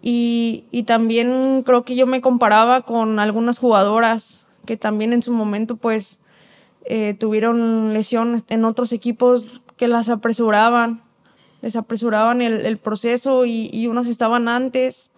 Y, 0.00 0.64
y 0.70 0.84
también 0.84 1.62
creo 1.64 1.84
que 1.84 1.96
yo 1.96 2.06
me 2.06 2.20
comparaba 2.20 2.82
con 2.82 3.18
algunas 3.18 3.58
jugadoras 3.58 4.60
que 4.66 4.76
también 4.76 5.12
en 5.12 5.22
su 5.22 5.32
momento 5.32 5.76
pues 5.76 6.20
eh, 6.84 7.14
tuvieron 7.14 7.92
lesiones 7.92 8.44
en 8.48 8.64
otros 8.64 8.92
equipos 8.92 9.62
que 9.76 9.88
las 9.88 10.08
apresuraban, 10.08 11.02
les 11.62 11.76
apresuraban 11.76 12.42
el, 12.42 12.66
el 12.66 12.76
proceso 12.76 13.46
y, 13.46 13.70
y, 13.72 13.86
unas 13.86 14.08
estaban 14.08 14.48
antes 14.48 15.10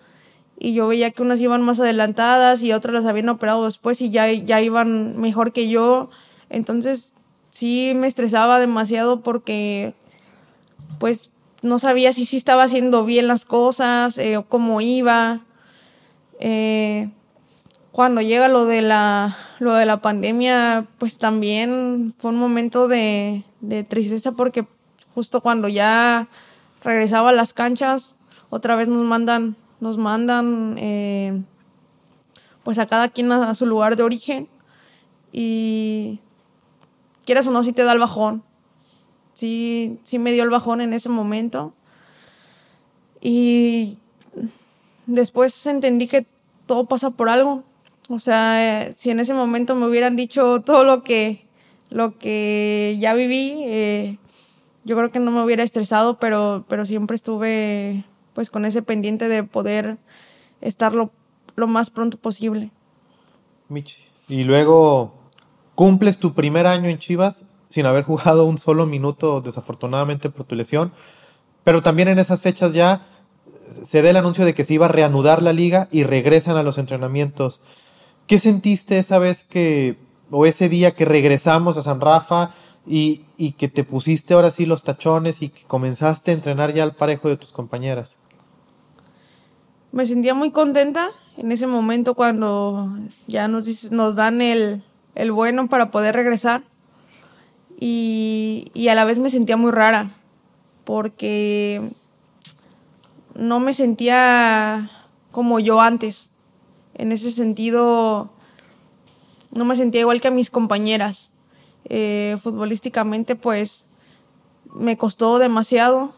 y 0.58 0.74
yo 0.74 0.86
veía 0.86 1.10
que 1.10 1.22
unas 1.22 1.40
iban 1.40 1.62
más 1.62 1.80
adelantadas 1.80 2.62
y 2.62 2.72
otras 2.72 2.94
las 2.94 3.06
habían 3.06 3.28
operado 3.28 3.64
después 3.64 4.00
y 4.02 4.10
ya, 4.10 4.30
ya 4.30 4.60
iban 4.60 5.18
mejor 5.18 5.52
que 5.52 5.68
yo. 5.68 6.10
Entonces 6.50 7.14
sí 7.50 7.92
me 7.96 8.06
estresaba 8.06 8.60
demasiado 8.60 9.22
porque 9.22 9.94
pues 10.98 11.30
no 11.62 11.78
sabía 11.78 12.12
si 12.12 12.24
sí 12.24 12.36
estaba 12.36 12.64
haciendo 12.64 13.04
bien 13.04 13.26
las 13.26 13.44
cosas 13.44 14.18
eh, 14.18 14.42
cómo 14.48 14.80
iba. 14.80 15.40
Eh, 16.38 17.10
cuando 17.92 18.22
llega 18.22 18.48
lo 18.48 18.64
de 18.64 18.82
la 18.82 19.36
lo 19.58 19.74
de 19.74 19.84
la 19.84 20.00
pandemia, 20.00 20.86
pues 20.98 21.18
también 21.18 22.14
fue 22.18 22.30
un 22.30 22.38
momento 22.38 22.88
de, 22.88 23.44
de 23.60 23.84
tristeza 23.84 24.32
porque 24.32 24.66
justo 25.14 25.42
cuando 25.42 25.68
ya 25.68 26.28
regresaba 26.82 27.28
a 27.28 27.32
las 27.32 27.52
canchas, 27.52 28.16
otra 28.48 28.74
vez 28.74 28.88
nos 28.88 29.04
mandan, 29.04 29.54
nos 29.80 29.98
mandan 29.98 30.76
eh, 30.78 31.42
pues 32.62 32.78
a 32.78 32.86
cada 32.86 33.08
quien 33.08 33.30
a, 33.32 33.50
a, 33.50 33.54
su 33.54 33.66
lugar 33.66 33.96
de 33.96 34.02
origen 34.02 34.48
y 35.30 36.20
quieras 37.26 37.46
o 37.46 37.50
no 37.50 37.62
si 37.62 37.74
te 37.74 37.84
da 37.84 37.92
el 37.92 37.98
bajón 37.98 38.42
sí, 39.40 39.98
sí 40.04 40.18
me 40.18 40.32
dio 40.32 40.44
el 40.44 40.50
bajón 40.50 40.80
en 40.80 40.92
ese 40.92 41.08
momento. 41.08 41.74
Y 43.20 43.98
después 45.06 45.66
entendí 45.66 46.06
que 46.06 46.26
todo 46.66 46.84
pasa 46.84 47.10
por 47.10 47.28
algo. 47.28 47.64
O 48.08 48.18
sea, 48.18 48.92
si 48.96 49.10
en 49.10 49.20
ese 49.20 49.34
momento 49.34 49.74
me 49.74 49.86
hubieran 49.86 50.16
dicho 50.16 50.60
todo 50.60 50.84
lo 50.84 51.02
que, 51.02 51.46
lo 51.88 52.18
que 52.18 52.96
ya 53.00 53.14
viví, 53.14 53.62
eh, 53.64 54.18
yo 54.84 54.96
creo 54.96 55.10
que 55.10 55.20
no 55.20 55.30
me 55.30 55.42
hubiera 55.42 55.62
estresado, 55.62 56.18
pero, 56.18 56.64
pero 56.68 56.84
siempre 56.84 57.14
estuve 57.14 58.04
pues 58.34 58.50
con 58.50 58.64
ese 58.64 58.82
pendiente 58.82 59.28
de 59.28 59.42
poder 59.42 59.98
estar 60.60 60.94
lo, 60.94 61.10
lo 61.56 61.66
más 61.66 61.90
pronto 61.90 62.18
posible. 62.18 62.72
Michi. 63.68 64.02
Y 64.28 64.44
luego 64.44 65.14
cumples 65.74 66.18
tu 66.18 66.34
primer 66.34 66.66
año 66.66 66.88
en 66.88 66.98
Chivas 66.98 67.46
sin 67.70 67.86
haber 67.86 68.04
jugado 68.04 68.44
un 68.44 68.58
solo 68.58 68.84
minuto, 68.84 69.40
desafortunadamente 69.40 70.28
por 70.28 70.44
tu 70.44 70.56
lesión. 70.56 70.92
Pero 71.64 71.82
también 71.82 72.08
en 72.08 72.18
esas 72.18 72.42
fechas 72.42 72.74
ya 72.74 73.06
se 73.70 74.02
da 74.02 74.10
el 74.10 74.16
anuncio 74.16 74.44
de 74.44 74.54
que 74.54 74.64
se 74.64 74.74
iba 74.74 74.86
a 74.86 74.90
reanudar 74.90 75.42
la 75.42 75.52
liga 75.52 75.88
y 75.90 76.02
regresan 76.02 76.56
a 76.56 76.62
los 76.62 76.78
entrenamientos. 76.78 77.62
¿Qué 78.26 78.38
sentiste 78.38 78.98
esa 78.98 79.18
vez 79.18 79.44
que, 79.44 79.96
o 80.30 80.46
ese 80.46 80.68
día 80.68 80.90
que 80.90 81.04
regresamos 81.04 81.76
a 81.78 81.82
San 81.82 82.00
Rafa 82.00 82.50
y, 82.86 83.22
y 83.36 83.52
que 83.52 83.68
te 83.68 83.84
pusiste 83.84 84.34
ahora 84.34 84.50
sí 84.50 84.66
los 84.66 84.82
tachones 84.82 85.40
y 85.40 85.50
que 85.50 85.62
comenzaste 85.62 86.32
a 86.32 86.34
entrenar 86.34 86.74
ya 86.74 86.82
al 86.82 86.96
parejo 86.96 87.28
de 87.28 87.36
tus 87.36 87.52
compañeras? 87.52 88.18
Me 89.92 90.06
sentía 90.06 90.34
muy 90.34 90.50
contenta 90.50 91.08
en 91.36 91.52
ese 91.52 91.68
momento 91.68 92.14
cuando 92.14 92.92
ya 93.28 93.46
nos, 93.46 93.92
nos 93.92 94.16
dan 94.16 94.42
el, 94.42 94.82
el 95.14 95.30
bueno 95.30 95.68
para 95.68 95.90
poder 95.90 96.16
regresar 96.16 96.64
y, 97.80 98.70
y 98.74 98.88
a 98.88 98.94
la 98.94 99.04
vez 99.04 99.18
me 99.18 99.30
sentía 99.30 99.56
muy 99.56 99.72
rara 99.72 100.10
porque 100.84 101.90
no 103.34 103.58
me 103.58 103.72
sentía 103.72 104.90
como 105.30 105.58
yo 105.58 105.80
antes. 105.80 106.30
En 106.94 107.12
ese 107.12 107.32
sentido, 107.32 108.30
no 109.52 109.64
me 109.64 109.76
sentía 109.76 110.02
igual 110.02 110.20
que 110.20 110.28
a 110.28 110.32
mis 110.32 110.50
compañeras. 110.50 111.32
Eh, 111.84 112.36
futbolísticamente, 112.42 113.36
pues, 113.36 113.88
me 114.74 114.98
costó 114.98 115.38
demasiado. 115.38 116.12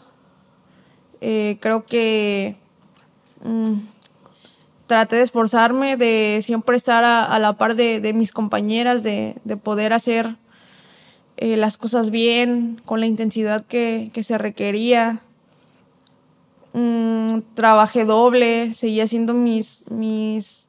Eh, 1.20 1.58
creo 1.60 1.84
que 1.84 2.56
mm, 3.44 3.74
traté 4.86 5.16
de 5.16 5.22
esforzarme, 5.22 5.96
de 5.96 6.40
siempre 6.42 6.76
estar 6.76 7.04
a, 7.04 7.24
a 7.24 7.38
la 7.38 7.52
par 7.56 7.76
de, 7.76 8.00
de 8.00 8.12
mis 8.12 8.32
compañeras, 8.32 9.04
de, 9.04 9.36
de 9.44 9.56
poder 9.56 9.92
hacer 9.92 10.36
eh, 11.42 11.56
las 11.56 11.76
cosas 11.76 12.12
bien, 12.12 12.80
con 12.84 13.00
la 13.00 13.06
intensidad 13.06 13.66
que, 13.66 14.12
que 14.12 14.22
se 14.22 14.38
requería. 14.38 15.22
Mm, 16.72 17.40
trabajé 17.54 18.04
doble, 18.04 18.72
seguí 18.72 19.00
haciendo 19.00 19.34
mis, 19.34 19.82
mis, 19.90 20.68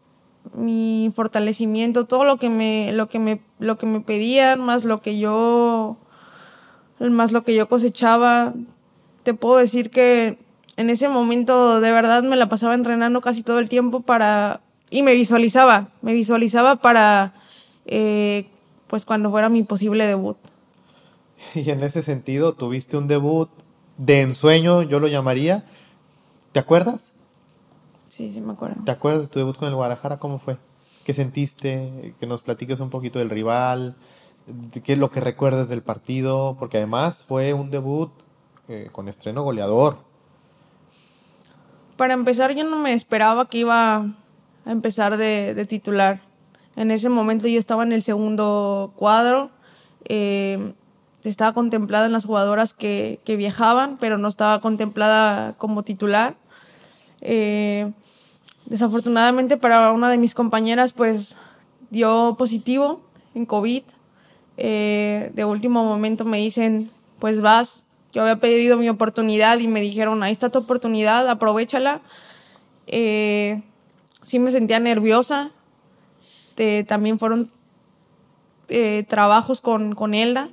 mi 0.55 1.11
fortalecimiento, 1.15 2.05
todo 2.05 2.23
lo 2.23 2.37
que 2.37 2.49
me, 2.49 2.91
lo 2.91 3.07
que 3.07 3.19
me, 3.19 3.39
lo 3.59 3.77
que 3.77 3.85
me 3.85 4.01
pedían, 4.01 4.61
más 4.61 4.83
lo 4.83 5.03
que 5.03 5.19
yo, 5.19 5.97
más 6.99 7.31
lo 7.31 7.43
que 7.43 7.53
yo 7.53 7.69
cosechaba. 7.69 8.55
Te 9.21 9.35
puedo 9.35 9.57
decir 9.57 9.91
que 9.91 10.39
en 10.75 10.89
ese 10.89 11.07
momento 11.07 11.81
de 11.81 11.91
verdad 11.91 12.23
me 12.23 12.35
la 12.35 12.49
pasaba 12.49 12.73
entrenando 12.73 13.21
casi 13.21 13.43
todo 13.43 13.59
el 13.59 13.69
tiempo 13.69 13.99
para, 13.99 14.61
y 14.89 15.03
me 15.03 15.13
visualizaba, 15.13 15.89
me 16.01 16.13
visualizaba 16.13 16.77
para, 16.77 17.35
eh, 17.85 18.47
pues 18.87 19.05
cuando 19.05 19.29
fuera 19.29 19.49
mi 19.49 19.61
posible 19.61 20.07
debut. 20.07 20.37
Y 21.55 21.69
en 21.69 21.83
ese 21.83 22.01
sentido, 22.01 22.53
tuviste 22.53 22.97
un 22.97 23.07
debut 23.07 23.49
de 23.97 24.21
ensueño, 24.21 24.81
yo 24.81 24.99
lo 24.99 25.07
llamaría. 25.07 25.63
¿Te 26.51 26.59
acuerdas? 26.59 27.13
Sí, 28.07 28.31
sí 28.31 28.41
me 28.41 28.53
acuerdo. 28.53 28.83
¿Te 28.85 28.91
acuerdas 28.91 29.23
de 29.23 29.27
tu 29.27 29.39
debut 29.39 29.57
con 29.57 29.67
el 29.67 29.75
Guadalajara? 29.75 30.17
¿Cómo 30.17 30.39
fue? 30.39 30.57
¿Qué 31.03 31.13
sentiste? 31.13 32.13
Que 32.19 32.27
nos 32.27 32.41
platiques 32.41 32.79
un 32.79 32.89
poquito 32.89 33.19
del 33.19 33.29
rival. 33.29 33.95
¿Qué 34.83 34.93
es 34.93 34.99
lo 34.99 35.09
que 35.09 35.19
recuerdas 35.19 35.69
del 35.69 35.81
partido? 35.81 36.55
Porque 36.59 36.77
además 36.77 37.25
fue 37.25 37.53
un 37.53 37.71
debut 37.71 38.11
eh, 38.67 38.89
con 38.91 39.07
estreno 39.07 39.41
goleador. 39.41 39.97
Para 41.97 42.13
empezar, 42.13 42.53
yo 42.55 42.63
no 42.69 42.79
me 42.79 42.93
esperaba 42.93 43.47
que 43.49 43.59
iba 43.59 43.95
a 44.65 44.71
empezar 44.71 45.17
de, 45.17 45.53
de 45.53 45.65
titular. 45.65 46.21
En 46.75 46.91
ese 46.91 47.09
momento 47.09 47.47
yo 47.47 47.59
estaba 47.59 47.83
en 47.83 47.93
el 47.93 48.03
segundo 48.03 48.93
cuadro. 48.95 49.51
Eh, 50.05 50.73
estaba 51.29 51.53
contemplada 51.53 52.05
en 52.05 52.11
las 52.11 52.25
jugadoras 52.25 52.73
que, 52.73 53.19
que 53.23 53.35
viajaban, 53.35 53.97
pero 53.99 54.17
no 54.17 54.27
estaba 54.27 54.59
contemplada 54.61 55.53
como 55.57 55.83
titular. 55.83 56.35
Eh, 57.21 57.91
desafortunadamente 58.65 59.57
para 59.57 59.91
una 59.91 60.09
de 60.09 60.17
mis 60.17 60.35
compañeras, 60.35 60.93
pues 60.93 61.37
dio 61.89 62.35
positivo 62.37 63.01
en 63.35 63.45
COVID. 63.45 63.83
Eh, 64.57 65.31
de 65.33 65.45
último 65.45 65.85
momento 65.85 66.25
me 66.25 66.37
dicen, 66.37 66.89
pues 67.19 67.41
vas. 67.41 67.87
Yo 68.11 68.21
había 68.21 68.35
pedido 68.35 68.77
mi 68.77 68.89
oportunidad 68.89 69.59
y 69.59 69.67
me 69.67 69.81
dijeron, 69.81 70.21
ahí 70.21 70.31
está 70.31 70.49
tu 70.49 70.59
oportunidad, 70.59 71.27
aprovechala. 71.29 72.01
Eh, 72.87 73.63
sí 74.21 74.39
me 74.39 74.51
sentía 74.51 74.79
nerviosa. 74.79 75.51
también 76.87 77.17
fueron 77.17 77.49
eh, 78.67 79.05
trabajos 79.07 79.61
con, 79.61 79.95
con 79.95 80.13
Elda 80.13 80.49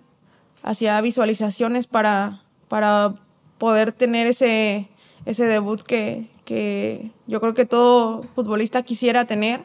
hacía 0.63 1.01
visualizaciones 1.01 1.87
para, 1.87 2.43
para 2.69 3.15
poder 3.59 3.93
tener 3.93 4.27
ese, 4.27 4.89
ese 5.27 5.45
debut 5.45 5.83
que, 5.83 6.29
que 6.45 7.13
yo 7.27 7.41
creo 7.41 7.55
que 7.55 7.67
todo 7.67 8.23
futbolista 8.35 8.83
quisiera 8.83 9.25
tener. 9.25 9.65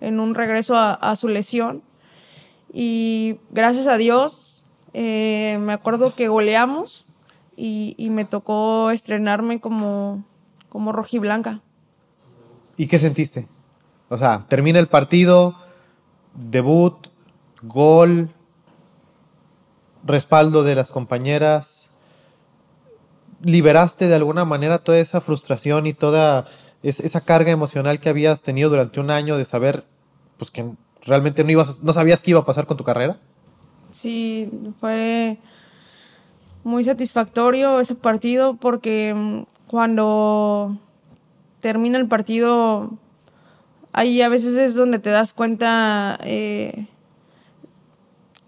en 0.00 0.20
un 0.20 0.34
regreso 0.34 0.76
a, 0.76 1.16
su 1.16 1.28
lesión. 1.28 1.82
Y 2.72 3.40
gracias 3.50 3.86
a 3.86 3.96
Dios, 3.96 4.62
eh, 4.92 5.58
me 5.60 5.72
acuerdo 5.72 6.14
que 6.14 6.28
goleamos 6.28 7.08
y, 7.56 7.94
y, 7.98 8.10
me 8.10 8.24
tocó 8.24 8.90
estrenarme 8.90 9.60
como, 9.60 10.24
como 10.68 10.92
rojiblanca. 10.92 11.62
¿Y 12.76 12.86
qué 12.86 12.98
sentiste? 12.98 13.48
O 14.08 14.18
sea, 14.18 14.46
termina 14.48 14.78
el 14.78 14.86
partido, 14.86 15.56
debut, 16.34 17.08
gol, 17.62 18.30
respaldo 20.08 20.64
de 20.64 20.74
las 20.74 20.90
compañeras. 20.90 21.90
¿Liberaste 23.42 24.08
de 24.08 24.16
alguna 24.16 24.44
manera 24.44 24.78
toda 24.78 24.98
esa 24.98 25.20
frustración 25.20 25.86
y 25.86 25.94
toda 25.94 26.48
esa 26.82 27.20
carga 27.20 27.50
emocional 27.50 28.00
que 28.00 28.08
habías 28.08 28.42
tenido 28.42 28.70
durante 28.70 29.00
un 29.00 29.10
año 29.10 29.36
de 29.36 29.44
saber 29.44 29.84
pues 30.36 30.50
que 30.50 30.72
realmente 31.02 31.44
no 31.44 31.50
ibas 31.50 31.82
no 31.82 31.92
sabías 31.92 32.22
qué 32.22 32.32
iba 32.32 32.40
a 32.40 32.44
pasar 32.44 32.66
con 32.66 32.76
tu 32.76 32.84
carrera? 32.84 33.18
Sí, 33.90 34.50
fue 34.80 35.38
muy 36.64 36.84
satisfactorio 36.84 37.80
ese 37.80 37.94
partido 37.94 38.54
porque 38.54 39.14
mm, 39.14 39.42
cuando 39.68 40.78
termina 41.60 41.98
el 41.98 42.08
partido 42.08 42.92
ahí 43.92 44.22
a 44.22 44.28
veces 44.28 44.56
es 44.56 44.74
donde 44.74 44.98
te 44.98 45.10
das 45.10 45.32
cuenta 45.32 46.18
eh, 46.22 46.86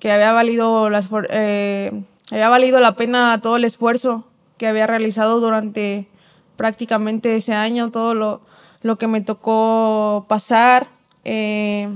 que 0.01 0.11
había 0.11 0.33
valido 0.33 0.91
las 0.91 1.09
eh, 1.31 2.03
había 2.33 2.49
valido 2.49 2.81
la 2.81 2.97
pena 2.97 3.41
todo 3.43 3.57
el 3.57 3.65
esfuerzo 3.65 4.25
que 4.57 4.67
había 4.67 4.87
realizado 4.87 5.41
durante 5.41 6.09
prácticamente 6.57 7.37
ese 7.37 7.55
año, 7.55 7.91
todo 7.91 8.15
lo, 8.15 8.41
lo 8.83 8.99
que 8.99 9.07
me 9.07 9.21
tocó 9.21 10.27
pasar. 10.29 10.89
Eh, 11.25 11.89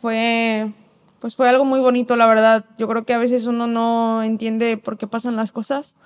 fue, 0.00 0.70
pues 1.18 1.36
fue 1.36 1.48
algo 1.48 1.64
muy 1.64 1.80
bonito, 1.80 2.16
la 2.16 2.26
verdad. 2.26 2.64
Yo 2.78 2.88
creo 2.88 3.04
que 3.04 3.14
a 3.14 3.18
veces 3.18 3.46
uno 3.46 3.66
no 3.66 4.22
entiende 4.22 4.76
por 4.76 4.98
qué 4.98 5.06
pasan 5.06 5.36
las 5.36 5.52
cosas, 5.52 5.96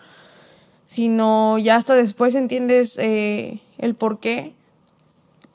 sino 0.86 1.58
ya 1.58 1.76
hasta 1.76 1.94
después 1.94 2.34
entiendes 2.34 2.98
eh, 2.98 3.60
el 3.78 3.94
por 3.94 4.20
qué. 4.20 4.54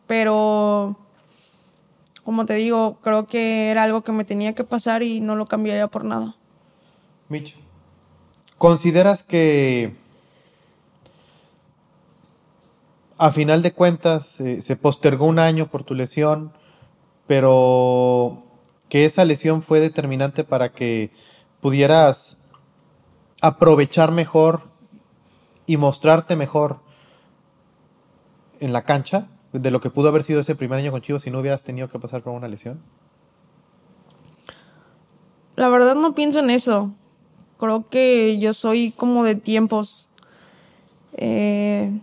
Pero, 0.07 0.97
como 2.29 2.45
te 2.45 2.53
digo, 2.53 2.99
creo 3.01 3.25
que 3.25 3.71
era 3.71 3.81
algo 3.81 4.03
que 4.03 4.11
me 4.11 4.23
tenía 4.23 4.53
que 4.53 4.63
pasar 4.63 5.01
y 5.01 5.19
no 5.19 5.35
lo 5.35 5.47
cambiaría 5.47 5.87
por 5.87 6.05
nada. 6.05 6.35
Mitch, 7.27 7.55
¿consideras 8.59 9.23
que 9.23 9.95
a 13.17 13.31
final 13.31 13.63
de 13.63 13.73
cuentas 13.73 14.39
eh, 14.41 14.61
se 14.61 14.75
postergó 14.75 15.25
un 15.25 15.39
año 15.39 15.71
por 15.71 15.81
tu 15.81 15.95
lesión, 15.95 16.53
pero 17.25 18.43
que 18.89 19.05
esa 19.05 19.25
lesión 19.25 19.63
fue 19.63 19.79
determinante 19.79 20.43
para 20.43 20.69
que 20.69 21.09
pudieras 21.61 22.43
aprovechar 23.41 24.11
mejor 24.11 24.69
y 25.65 25.77
mostrarte 25.77 26.35
mejor 26.35 26.79
en 28.59 28.71
la 28.71 28.83
cancha 28.83 29.29
de 29.53 29.71
lo 29.71 29.79
que 29.79 29.89
pudo 29.89 30.09
haber 30.09 30.23
sido 30.23 30.39
ese 30.39 30.55
primer 30.55 30.79
año 30.79 30.91
con 30.91 31.01
Chivas 31.01 31.23
si 31.23 31.31
no 31.31 31.39
hubieras 31.39 31.63
tenido 31.63 31.89
que 31.89 31.99
pasar 31.99 32.21
por 32.21 32.33
una 32.33 32.47
lesión? 32.47 32.79
La 35.55 35.69
verdad 35.69 35.95
no 35.95 36.15
pienso 36.15 36.39
en 36.39 36.49
eso. 36.49 36.93
Creo 37.57 37.83
que 37.83 38.37
yo 38.39 38.53
soy 38.53 38.91
como 38.91 39.23
de 39.23 39.35
tiempos. 39.35 40.09
Eh, 41.13 41.99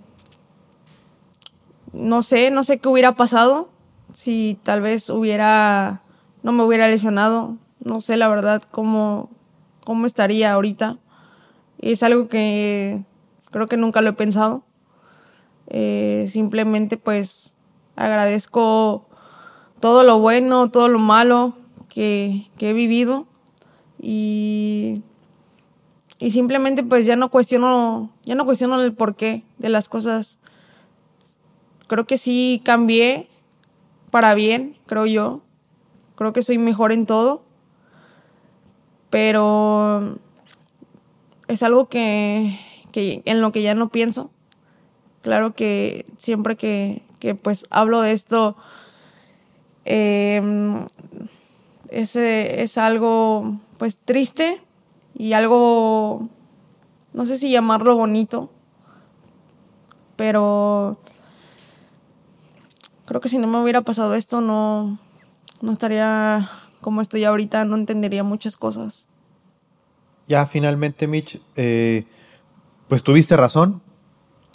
no 1.92 2.22
sé, 2.22 2.50
no 2.50 2.62
sé 2.62 2.78
qué 2.78 2.88
hubiera 2.88 3.12
pasado 3.12 3.70
si 4.12 4.58
tal 4.62 4.80
vez 4.80 5.10
hubiera, 5.10 6.02
no 6.42 6.52
me 6.52 6.62
hubiera 6.62 6.88
lesionado. 6.88 7.56
No 7.82 8.00
sé 8.00 8.16
la 8.16 8.28
verdad 8.28 8.62
cómo, 8.70 9.30
cómo 9.84 10.06
estaría 10.06 10.52
ahorita. 10.52 10.98
Es 11.78 12.02
algo 12.02 12.28
que 12.28 13.04
creo 13.50 13.66
que 13.66 13.76
nunca 13.76 14.00
lo 14.00 14.10
he 14.10 14.14
pensado. 14.14 14.64
Eh, 15.68 16.26
simplemente 16.28 16.96
pues 16.96 17.56
agradezco 17.96 19.06
todo 19.80 20.02
lo 20.02 20.18
bueno, 20.18 20.70
todo 20.70 20.88
lo 20.88 20.98
malo 20.98 21.54
que, 21.88 22.48
que 22.58 22.70
he 22.70 22.72
vivido 22.72 23.26
y, 24.00 25.02
y 26.18 26.30
simplemente 26.30 26.82
pues 26.84 27.06
ya 27.06 27.16
no 27.16 27.30
cuestiono, 27.30 28.10
ya 28.24 28.34
no 28.34 28.44
cuestiono 28.44 28.80
el 28.80 28.94
porqué 28.94 29.44
de 29.58 29.68
las 29.68 29.88
cosas 29.88 30.40
creo 31.86 32.06
que 32.06 32.18
sí 32.18 32.60
cambié 32.64 33.28
para 34.10 34.34
bien, 34.34 34.74
creo 34.86 35.06
yo. 35.06 35.42
Creo 36.14 36.32
que 36.32 36.42
soy 36.42 36.58
mejor 36.58 36.92
en 36.92 37.06
todo. 37.06 37.42
Pero 39.10 40.18
es 41.48 41.62
algo 41.62 41.88
que, 41.88 42.58
en 42.94 43.40
lo 43.40 43.52
que 43.52 43.62
ya 43.62 43.74
no 43.74 43.88
pienso. 43.88 44.30
Claro 45.26 45.56
que 45.56 46.06
siempre 46.18 46.54
que, 46.54 47.02
pues 47.42 47.66
hablo 47.70 48.00
de 48.00 48.12
esto, 48.12 48.54
em, 49.84 50.86
es 51.90 52.78
algo 52.78 53.58
pues 53.76 53.98
triste 53.98 54.62
y 55.18 55.32
algo, 55.32 56.28
no 57.12 57.26
sé 57.26 57.38
si 57.38 57.50
llamarlo 57.50 57.96
bonito, 57.96 58.52
pero 60.14 60.96
creo 63.04 63.20
que 63.20 63.28
si 63.28 63.38
no 63.38 63.48
me 63.48 63.60
hubiera 63.60 63.80
pasado 63.80 64.14
esto 64.14 64.40
no, 64.40 64.96
no 65.60 65.72
estaría 65.72 66.48
como 66.80 67.00
estoy 67.00 67.24
ahorita, 67.24 67.64
no 67.64 67.74
entendería 67.74 68.22
muchas 68.22 68.56
cosas. 68.56 69.08
Ya 70.28 70.46
finalmente, 70.46 71.08
Mitch, 71.08 71.40
eh, 71.56 72.06
pues 72.86 73.02
tuviste 73.02 73.36
razón. 73.36 73.82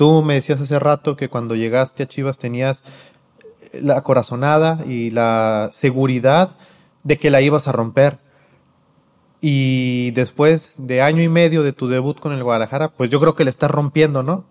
Tú 0.02 0.24
me 0.24 0.34
decías 0.34 0.60
hace 0.60 0.80
rato 0.80 1.16
que 1.16 1.30
cuando 1.30 1.56
llegaste 1.56 2.02
a 2.02 2.08
Chivas 2.08 2.40
tenías 2.40 2.84
la 3.72 4.02
corazonada 4.02 4.80
y 4.88 5.12
la 5.12 5.70
seguridad 5.72 6.58
de 7.04 7.18
que 7.18 7.30
la 7.30 7.40
ibas 7.40 7.68
a 7.68 7.72
romper. 7.72 8.18
Y 9.42 10.10
después 10.16 10.74
de 10.80 11.04
año 11.04 11.22
y 11.22 11.30
medio 11.30 11.62
de 11.62 11.72
tu 11.72 11.88
debut 11.88 12.20
con 12.20 12.34
el 12.34 12.44
Guadalajara, 12.44 12.90
pues 12.90 13.12
yo 13.12 13.20
creo 13.20 13.36
que 13.36 13.44
le 13.44 13.52
estás 13.52 13.70
rompiendo, 13.70 14.24
¿no? 14.24 14.46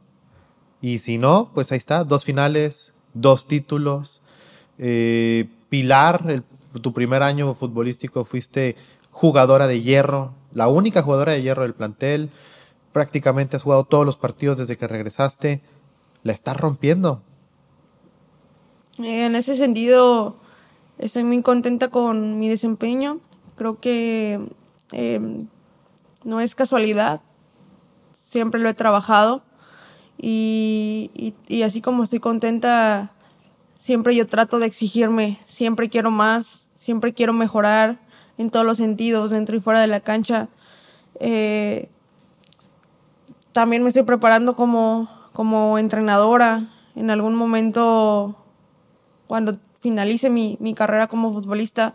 Y 0.81 0.99
si 0.99 1.19
no, 1.19 1.51
pues 1.53 1.73
ahí 1.73 1.79
está, 1.79 2.05
dos 2.05 2.25
finales, 2.25 2.95
dos 3.15 3.49
títulos. 3.49 4.23
Eh, 4.79 5.49
Pilar, 5.69 6.45
tu 6.81 6.93
primer 6.93 7.25
año 7.25 7.57
futbolístico 7.57 8.23
fuiste 8.23 8.77
jugadora 9.11 9.67
de 9.67 9.81
hierro, 9.81 10.33
la 10.55 10.69
única 10.69 11.03
jugadora 11.03 11.33
de 11.33 11.43
hierro 11.43 11.63
del 11.63 11.75
plantel. 11.75 12.31
Prácticamente 12.93 13.57
has 13.57 13.63
jugado 13.63 13.85
todos 13.85 14.05
los 14.05 14.17
partidos 14.17 14.59
desde 14.59 14.77
que 14.77 14.89
regresaste. 14.89 15.61
La 16.23 16.33
estás 16.33 16.57
rompiendo. 16.57 17.23
En 18.99 19.37
ese 19.37 19.57
sentido, 19.57 20.37
estoy 20.99 21.25
muy 21.25 21.43
contenta 21.43 21.89
con 21.89 22.39
mi 22.39 22.49
desempeño. 22.49 23.21
Creo 23.57 23.79
que 23.79 24.41
em, 24.93 25.47
no 26.25 26.41
es 26.41 26.55
casualidad. 26.55 27.21
Siempre 28.13 28.61
lo 28.61 28.69
he 28.69 28.75
trabajado. 28.75 29.43
Y, 30.23 31.35
así 31.65 31.81
como 31.81 32.03
estoy 32.03 32.21
contenta, 32.21 33.13
siempre 33.75 34.15
yo 34.15 34.27
trato 34.27 34.59
de 34.59 34.67
exigirme, 34.67 35.39
siempre 35.45 35.89
quiero 35.89 36.11
más, 36.11 36.69
siempre 36.75 37.15
quiero 37.15 37.33
mejorar 37.33 37.99
en 38.37 38.51
todos 38.51 38.67
los 38.67 38.77
sentidos, 38.77 39.31
dentro 39.31 39.57
y 39.57 39.61
fuera 39.61 39.81
de 39.81 39.87
la 39.87 40.01
cancha. 40.01 40.49
Eh, 41.21 41.89
también 43.53 43.83
me 43.83 43.89
estoy 43.89 44.05
preparando 44.05 44.55
como, 44.57 45.09
como 45.33 45.79
entrenadora. 45.79 46.65
En 46.95 47.11
algún 47.11 47.35
momento, 47.35 48.37
cuando 49.27 49.59
finalice 49.79 50.31
mi, 50.31 50.57
carrera 50.75 51.07
como 51.07 51.33
futbolista, 51.33 51.95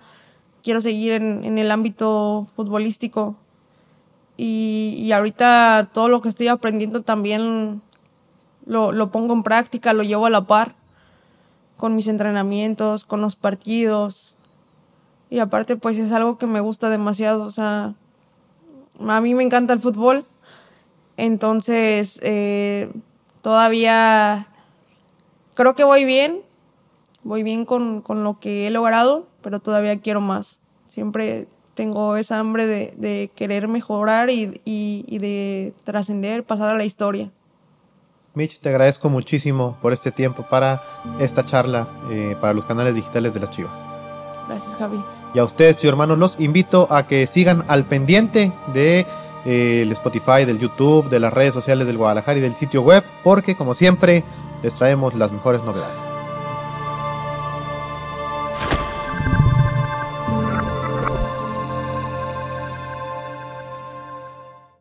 quiero 0.63 0.81
seguir 0.81 1.13
en, 1.13 1.57
el 1.57 1.71
ámbito 1.71 2.47
futbolístico. 2.55 3.35
Y, 4.37 4.95
y, 4.97 5.11
ahorita 5.13 5.89
todo 5.93 6.09
lo 6.09 6.21
que 6.21 6.27
estoy 6.27 6.49
aprendiendo 6.49 7.01
también 7.01 7.81
lo, 8.65 8.91
lo 8.91 9.09
pongo 9.11 9.33
en 9.33 9.43
práctica, 9.43 9.93
lo 9.93 10.03
llevo 10.03 10.25
a 10.25 10.29
la 10.29 10.41
par 10.41 10.75
con 11.77 11.95
mis 11.95 12.07
entrenamientos, 12.07 13.05
con 13.05 13.21
los 13.21 13.35
partidos. 13.35 14.37
Y 15.29 15.39
aparte, 15.39 15.75
pues 15.75 15.97
es 15.97 16.11
algo 16.11 16.37
que 16.37 16.47
me 16.47 16.59
gusta 16.59 16.89
demasiado. 16.89 17.43
O 17.43 17.51
sea, 17.51 17.93
a 18.99 19.21
mí 19.21 19.33
me 19.33 19.43
encanta 19.43 19.73
el 19.73 19.79
fútbol. 19.79 20.25
Entonces, 21.17 22.19
eh, 22.23 22.91
todavía 23.41 24.47
creo 25.54 25.75
que 25.75 25.84
voy 25.84 26.06
bien. 26.06 26.41
Voy 27.23 27.41
bien 27.41 27.65
con, 27.65 28.04
lo 28.08 28.39
que 28.39 28.67
he 28.67 28.69
logrado, 28.69 29.28
pero 29.41 29.60
todavía 29.60 29.99
quiero 29.99 30.21
más. 30.21 30.62
Siempre 30.86 31.47
tengo 31.73 32.17
esa 32.17 32.39
hambre 32.39 32.67
de, 32.67 33.32
querer 33.36 33.67
mejorar 33.67 34.30
y, 34.30 34.62
y 34.63 35.17
de 35.17 35.73
trascender, 35.84 36.43
pasar 36.43 36.69
a 36.69 36.75
la 36.75 36.86
historia. 36.86 37.32
Mitch, 38.36 38.60
te 38.60 38.67
agradezco 38.67 39.10
muchísimo 39.10 39.78
por 39.82 39.93
este 39.93 40.12
tiempo 40.12 40.43
para 40.43 40.84
esta 41.19 41.45
charla 41.45 41.88
eh, 42.12 42.36
para 42.39 42.54
los 42.54 42.65
canales 42.65 42.93
digitales 42.93 43.34
de 43.34 43.39
las 43.39 43.49
Chivas. 43.49 43.86
Gracias, 44.47 44.75
Javi. 44.75 45.01
Y 45.34 45.39
a 45.39 45.43
ustedes, 45.43 45.78
chicos 45.78 45.93
hermanos, 45.93 46.19
los 46.19 46.39
invito 46.39 46.88
a 46.91 47.08
que 47.08 47.28
sigan 47.28 47.63
al 47.69 47.86
pendiente 47.86 48.51
de 48.73 49.08
el 49.45 49.91
Spotify, 49.91 50.45
del 50.45 50.60
YouTube, 50.60 51.10
de 51.10 51.19
las 51.19 51.34
redes 51.34 51.53
sociales 51.53 51.88
del 51.88 51.97
Guadalajara 51.97 52.39
y 52.39 52.41
del 52.41 52.55
sitio 52.55 52.81
web, 52.81 53.03
porque 53.23 53.55
como 53.55 53.73
siempre 53.73 54.23
les 54.63 54.75
traemos 54.75 55.13
las 55.13 55.31
mejores 55.31 55.63
novedades. 55.63 56.24